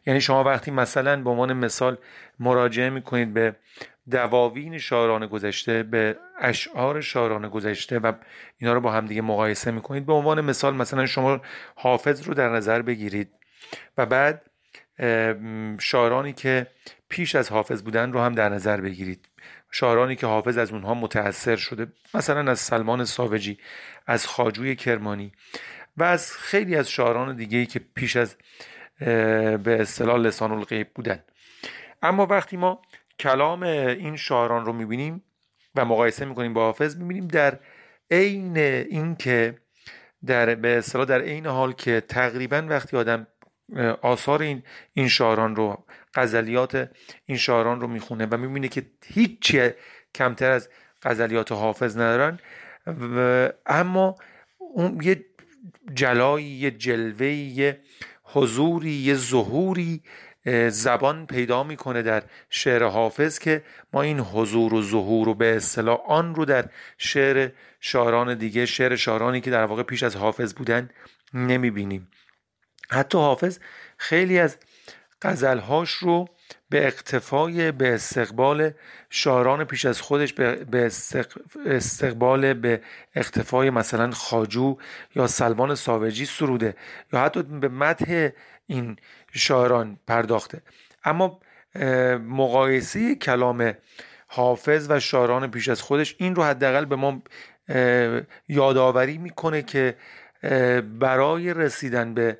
یعنی 0.07 0.21
شما 0.21 0.45
وقتی 0.45 0.71
مثلا 0.71 1.23
به 1.23 1.31
عنوان 1.31 1.53
مثال 1.53 1.99
مراجعه 2.39 2.91
می‌کنید 2.91 3.35
به 3.35 3.57
دواوین 4.11 4.79
شاعران 4.79 5.27
گذشته 5.27 5.83
به 5.83 6.17
اشعار 6.41 7.01
شاعران 7.01 7.49
گذشته 7.49 7.99
و 7.99 8.13
اینا 8.59 8.73
رو 8.73 8.81
با 8.81 8.93
هم 8.93 9.07
دیگه 9.07 9.23
مقایسه 9.23 9.71
می‌کنید 9.71 10.07
به 10.07 10.13
عنوان 10.13 10.41
مثال 10.41 10.75
مثلا 10.77 11.07
شما 11.07 11.41
حافظ 11.77 12.23
رو 12.29 12.35
در 12.35 12.49
نظر 12.49 12.83
بگیرید 12.83 13.35
و 13.99 14.07
بعد 14.07 14.51
شاعرانی 15.80 16.32
که 16.32 16.66
پیش 17.09 17.34
از 17.34 17.51
حافظ 17.51 17.82
بودن 17.82 18.12
رو 18.12 18.20
هم 18.20 18.34
در 18.34 18.49
نظر 18.49 18.80
بگیرید. 18.80 19.28
شاعرانی 19.70 20.16
که 20.16 20.26
حافظ 20.26 20.59
از 20.59 20.70
اونها 20.70 20.95
متاثر 20.95 21.57
شده 21.57 21.86
مثلا 22.14 22.51
از 22.51 22.61
سلمان 22.61 23.05
ساوجی 23.05 23.59
از 24.07 24.26
خاجوی 24.26 24.76
کرمانی 24.76 25.32
و 25.97 26.05
از 26.05 26.32
خیلی 26.32 26.76
از 26.76 26.90
شاعران 26.90 27.36
دیگه 27.36 27.66
که 27.66 27.80
پیش 27.95 28.16
از 28.16 28.36
به 28.99 29.76
اصطلاح 29.80 30.16
لسان 30.16 30.53
الغیب 30.53 30.88
بودن. 30.95 31.18
اما 32.03 32.26
وقتی 32.26 32.57
ما 32.57 32.82
کلام 33.18 33.62
این 33.62 34.16
شاعران 34.16 34.64
رو 34.64 34.72
می‌بینیم 34.72 35.22
و 35.74 35.84
مقایسه 35.84 36.24
می‌کنیم 36.24 36.55
با 36.55 36.64
حافظ 36.64 36.97
می‌بینیم 36.97 37.28
در 37.28 37.59
عین 38.11 38.57
این 38.57 39.16
که 39.16 39.59
در 40.26 40.55
به 40.55 40.68
اصطلاح 40.68 41.05
در 41.05 41.20
عین 41.20 41.47
حال 41.47 41.72
که 41.72 42.01
تقریبا 42.01 42.66
وقتی 42.68 42.97
آدم 42.97 43.26
آثار 44.03 44.43
این 44.43 44.62
این 44.93 45.09
شاعران 45.09 45.57
رو 45.57 45.85
غزلیات 46.15 46.91
این 47.27 47.39
شاعران 47.39 47.81
رو 47.81 47.87
می‌خونه 47.87 48.27
و 48.27 48.37
می‌بینه 48.37 48.69
که 48.69 48.87
هیچی 49.07 49.71
کمتر 50.15 50.51
از 50.51 50.69
غزلیات 51.03 51.53
حافظ 51.53 51.97
ندارن. 51.97 52.39
اما 53.67 54.17
اون 54.59 55.01
یه 55.03 55.25
جلایی 55.95 56.47
یه 56.47 56.71
جلوهی 56.71 57.35
یه 57.35 57.81
حضوری 58.23 58.91
یه 58.91 59.15
ظهوری 59.15 60.03
زبان 60.69 61.27
پیدا 61.27 61.62
می‌کنه 61.62 62.03
در 62.03 62.23
شعر 62.51 62.85
حافظ 62.85 63.39
که 63.39 63.62
ما 63.93 64.03
این 64.03 64.21
حضور 64.21 64.75
و 64.75 64.83
ظهور 64.83 65.29
و 65.29 65.35
به 65.35 65.57
اصطلاح 65.57 66.01
آن 66.07 66.35
رو 66.35 66.45
در 66.45 66.69
شعر 66.99 67.51
شاعران 67.81 68.35
دیگه 68.35 68.67
شعر 68.67 68.97
شاعرانی 68.97 69.41
که 69.41 69.51
در 69.51 69.65
واقع 69.65 69.83
پیش 69.83 70.03
از 70.03 70.17
حافظ 70.17 70.55
بودن 70.55 70.91
نمی‌بینیم. 71.35 72.09
حتی 72.91 73.18
حافظ 73.18 73.59
خیلی 73.97 74.39
از 74.39 74.57
غزلهاش 75.22 75.91
رو 75.91 76.28
به 76.70 76.87
اقتفای 76.87 77.72
به 77.72 77.95
استقبال 77.95 78.70
شاعران 79.11 79.64
پیش 79.64 79.85
از 79.85 80.01
خودش 80.01 80.32
به 80.32 80.91
استقبال 81.66 82.55
به 82.55 82.80
اقتفای 83.14 83.70
مثلا 83.70 84.11
خاجو 84.11 84.76
یا 85.14 85.26
سلمان 85.26 85.74
ساوجی 85.74 86.24
سروده 86.24 86.74
یا 87.12 87.20
حتی 87.20 87.43
به 87.43 87.68
مدح 87.68 88.28
این 88.66 88.97
شاعران 89.32 89.99
پرداخته. 90.07 90.62
اما 91.05 91.41
مقایسه 92.28 93.14
کلام 93.14 93.74
حافظ 94.26 94.87
و 94.91 95.01
شاعران 95.01 95.51
پیش 95.51 95.68
از 95.68 95.82
خودش 95.82 96.14
این 96.18 96.35
رو 96.35 96.43
حداقل 96.43 96.85
به 96.85 96.97
ما 96.97 97.22
یادآوری 98.49 99.18
می‌کنه 99.18 99.62
که 99.62 99.97
برای 100.99 101.55
رسیدن 101.55 102.14
به 102.14 102.38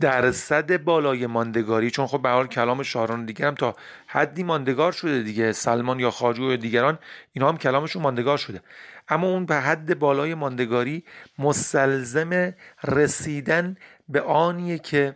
درصد 0.00 0.84
بالای 0.84 1.26
ماندگاری 1.26 1.90
چون 1.90 2.06
خب 2.06 2.22
به 2.22 2.28
حال 2.28 2.46
کلام 2.46 2.82
شاعران 2.82 3.24
دیگر 3.24 3.46
هم 3.46 3.54
تا 3.54 3.76
حدی 4.06 4.42
ماندگار 4.42 4.92
شده 4.92 5.22
دیگه 5.22 5.52
سلمان 5.52 6.00
یا 6.00 6.10
خاجو 6.10 6.50
یا 6.50 6.56
دیگران 6.56 6.98
اینا 7.32 7.48
هم 7.48 7.58
کلامشون 7.58 8.02
ماندگار 8.02 8.38
شده. 8.38 8.60
اما 9.08 9.26
اون 9.26 9.46
به 9.46 9.54
حد 9.56 9.98
بالای 9.98 10.34
ماندگاری 10.34 11.04
مستلزم 11.38 12.54
رسیدن 12.84 13.76
به 14.08 14.20
آنیه 14.20 14.78
که 14.78 15.14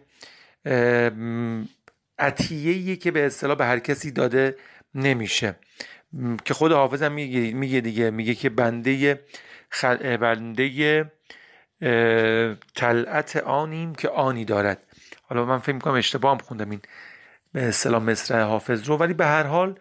عطیه 2.18 2.96
که 2.96 3.10
به 3.10 3.26
اصطلاح 3.26 3.56
به 3.56 3.64
هر 3.64 3.78
کسی 3.78 4.10
داده 4.10 4.56
نمیشه. 4.94 5.56
که 6.44 6.54
خود 6.54 6.72
حافظ 6.72 7.02
هم 7.02 7.12
میگه 7.12 7.80
دیگه 7.80 8.10
میگه 8.10 8.34
که 8.34 8.48
بنده 8.50 9.20
خل... 9.74 10.16
بنده 10.16 11.10
طلعت 12.74 13.36
آنیم 13.36 13.94
که 13.94 14.08
آنی 14.08 14.44
دارد. 14.44 14.78
حالا 15.22 15.44
من 15.44 15.58
فکر 15.58 15.72
می‌کنم 15.72 15.94
اشتباه 15.94 16.32
هم 16.32 16.38
خوندم 16.38 16.70
این 16.70 16.80
به 17.52 17.62
اصطلاح 17.62 18.02
مصرع 18.02 18.42
حافظ 18.42 18.88
رو. 18.88 18.96
ولی 18.96 19.14
به 19.14 19.26
هر 19.26 19.42
حال 19.42 19.78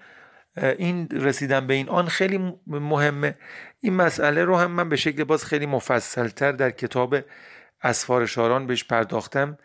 این 0.57 1.07
رسیدن 1.11 1.67
به 1.67 1.73
این 1.73 1.89
آن 1.89 2.07
خیلی 2.07 2.53
مهمه. 2.67 3.35
این 3.81 3.93
مسئله 3.93 4.43
رو 4.43 4.57
هم 4.57 4.71
من 4.71 4.89
به 4.89 4.95
شکل 4.95 5.23
باز 5.23 5.45
خیلی 5.45 5.65
مفصلتر 5.65 6.51
در 6.51 6.71
کتاب 6.71 7.15
اسفار 7.83 8.25
شاران 8.25 8.67
بهش 8.67 8.83
پرداختم. 8.83 9.57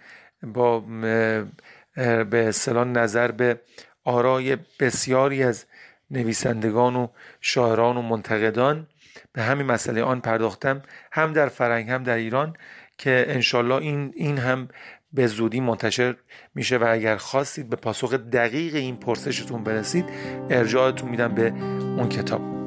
با 0.43 0.81
به 0.81 2.49
اصطلاح 2.49 2.85
نظر 2.85 3.31
به 3.31 3.61
آرای 4.05 4.59
بسیاری 4.81 5.43
از 5.43 5.65
نویسندگان 6.11 6.97
و 6.97 7.09
شاعران 7.41 7.97
و 7.97 8.03
منتقدان. 8.03 8.87
به 9.33 9.43
همین 9.43 9.67
مسئله 9.67 10.03
آن 10.03 10.21
پرداختم 10.21 10.83
هم 11.13 11.33
در 11.33 11.49
فرنگ 11.49 11.91
هم 11.91 12.03
در 12.03 12.17
ایران 12.17 12.57
که 12.99 13.25
انشالله 13.29 13.75
این, 13.75 14.13
این 14.17 14.39
هم 14.39 14.69
به 15.13 15.27
زودی 15.27 15.61
منتشر 15.61 16.17
میشه 16.55 16.79
و 16.79 16.87
اگر 16.89 17.17
خواستید 17.17 17.71
به 17.71 17.77
پاسخ 17.77 18.13
دقیق 18.13 18.75
این 18.75 18.97
پرسشتون 18.97 19.65
برسید 19.65 20.05
ارجاعتون 20.51 21.09
میدم 21.09 21.35
به 21.35 21.53
اون 21.97 22.09
کتاب. 22.09 22.59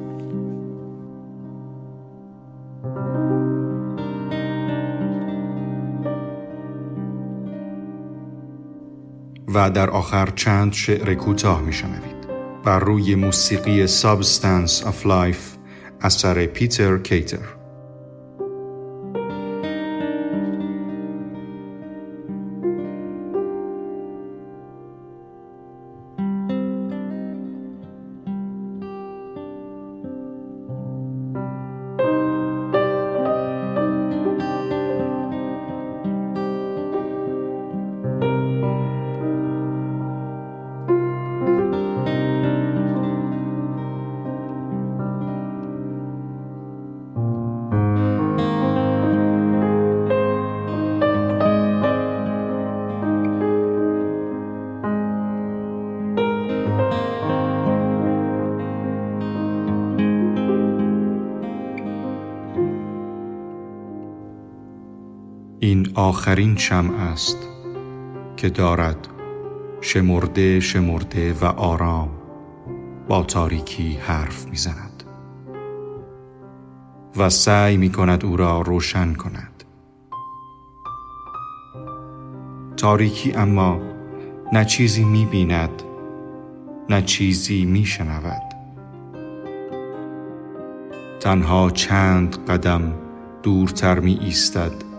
و 9.54 9.70
در 9.70 9.90
آخر 9.90 10.26
چند 10.26 10.72
شعر 10.72 11.14
کوتاه 11.14 11.62
میشنوید. 11.62 12.22
بر 12.64 12.78
روی 12.78 13.14
موسیقی 13.14 13.88
Substance 13.88 14.84
of 14.84 15.04
Life 15.04 15.51
اثر 16.02 16.46
پیتر 16.46 16.98
کیتر 16.98 17.61
آخرین 65.94 66.56
شمع 66.56 66.94
است 66.94 67.38
که 68.36 68.48
دارد 68.48 69.08
شمرده 69.80 70.60
شمرده 70.60 71.32
و 71.32 71.44
آرام 71.44 72.08
با 73.08 73.22
تاریکی 73.22 73.94
حرف 73.94 74.46
می‌زند 74.46 75.02
و 77.16 77.30
سعی 77.30 77.76
می 77.76 77.92
کند 77.92 78.24
او 78.24 78.36
را 78.36 78.60
روشن 78.60 79.14
کند. 79.14 79.64
تاریکی 82.76 83.32
اما 83.32 83.80
نه 84.52 84.64
چیزی 84.64 85.04
می 85.04 85.26
بیند 85.26 85.82
نه 86.90 87.02
چیزی 87.02 87.64
می 87.64 87.84
شنود 87.84 88.42
تنها 91.20 91.70
چند 91.70 92.44
قدم 92.48 92.94
دورتر 93.42 93.98
می 93.98 94.18
ایستد 94.20 94.91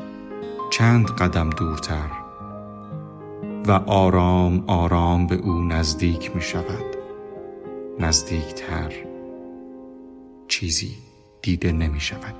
چند 0.73 1.11
قدم 1.11 1.49
دورتر 1.49 2.09
و 3.67 3.71
آرام 3.71 4.63
آرام 4.67 5.27
به 5.27 5.35
او 5.35 5.63
نزدیک 5.63 6.35
می 6.35 6.41
شود. 6.41 6.85
نزدیکتر 7.99 8.93
چیزی 10.47 10.97
دیده 11.41 11.71
نمی 11.71 11.99
شود 11.99 12.39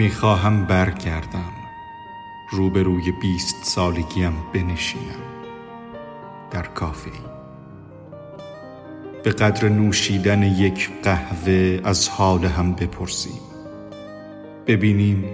می‌خواهم 0.00 0.64
برگردم. 0.64 1.52
روبروی 2.50 3.12
بیست 3.12 3.64
سالگیم 3.64 4.32
بنشینم. 4.54 5.22
در 6.50 6.62
کافه 6.62 7.10
به 9.24 9.30
قدر 9.30 9.68
نوشیدن 9.68 10.42
یک 10.42 10.90
قهوه 11.02 11.80
از 11.84 12.08
حال 12.08 12.44
هم 12.44 12.72
بپرسیم. 12.72 13.40
ببینیم 14.66 15.24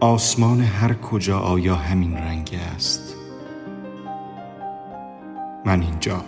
آسمان 0.00 0.60
هر 0.60 0.94
کجا 0.94 1.38
آیا 1.38 1.74
همین 1.74 2.16
رنگ 2.16 2.58
است. 2.74 3.16
من 5.64 5.82
اینجا. 5.82 6.24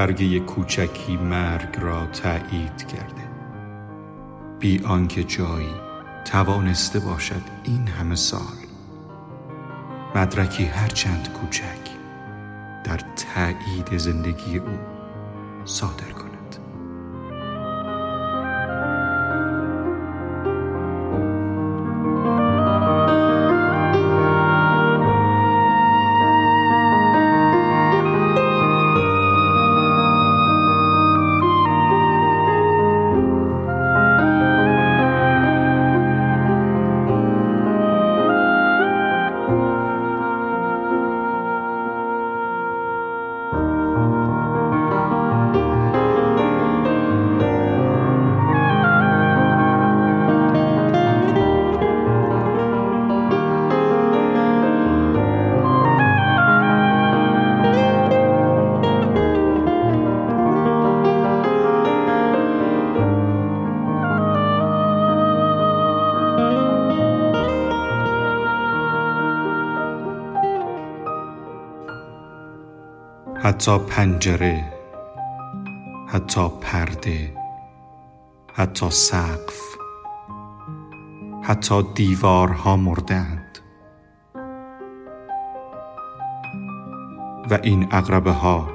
برگه 0.00 0.40
کوچکی 0.40 1.16
مرگ 1.16 1.78
را 1.80 2.06
تایید 2.06 2.86
کرده. 2.86 3.28
بی 4.58 4.84
آنکه 4.84 5.24
جایی 5.24 5.74
توانسته 6.24 6.98
باشد 6.98 7.42
این 7.64 7.88
همه 7.88 8.14
سال. 8.14 8.56
مدرکی 10.14 10.64
هرچند 10.64 11.32
کوچک 11.32 11.90
در 12.84 13.00
تایید 13.34 13.96
زندگی 13.96 14.58
او 14.58 14.78
صادر 15.64 16.12
حتی 73.60 73.78
پنجره 73.78 74.64
حتی 76.08 76.48
پرده 76.60 77.36
حتی 78.54 78.90
سقف 78.90 79.76
حتی 81.42 81.82
دیوارها 81.94 82.76
مردند 82.76 83.58
و 87.50 87.58
این 87.62 87.88
اقربه 87.90 88.32
ها 88.32 88.68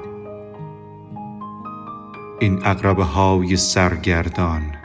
این 2.40 2.66
اقربه 2.66 3.04
های 3.04 3.56
سرگردان 3.56 4.76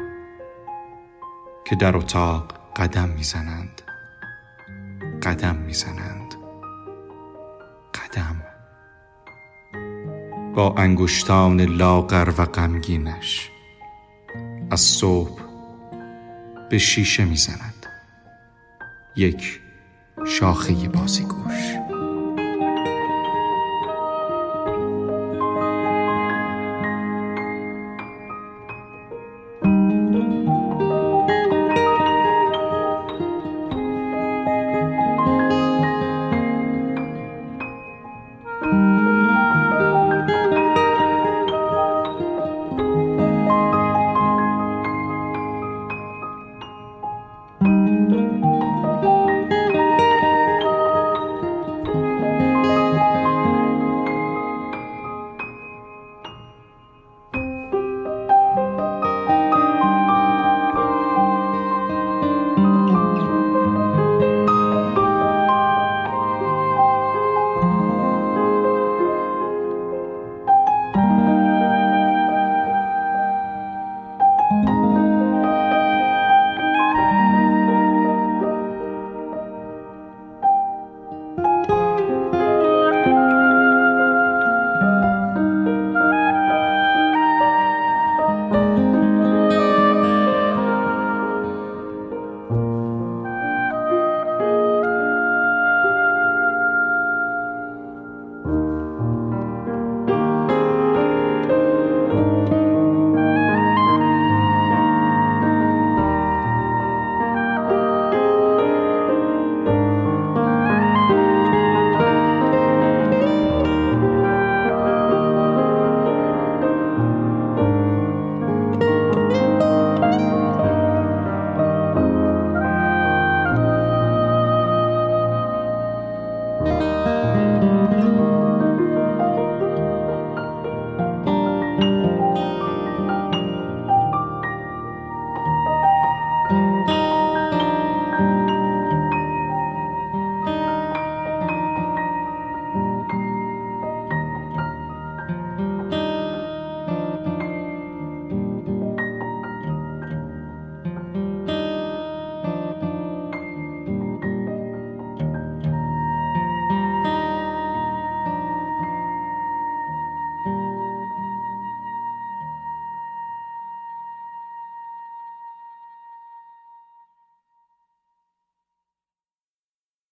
که 1.65 1.75
در 1.75 1.97
اتاق 1.97 2.53
قدم 2.75 3.09
می‌زنند 3.09 3.81
قدم 5.23 5.55
می‌زنند 5.55 6.35
قدم. 7.93 8.50
با 10.55 10.75
انگشتان 10.77 11.61
لاغر 11.61 12.33
و 12.37 12.45
غمگینش. 12.45 13.49
از 14.71 14.81
صبح 14.81 15.41
به 16.69 16.77
شیشه 16.77 17.25
می‌زند. 17.25 17.85
یک 19.15 19.61
شاخه 20.27 20.73
بازیگوش. 20.73 21.80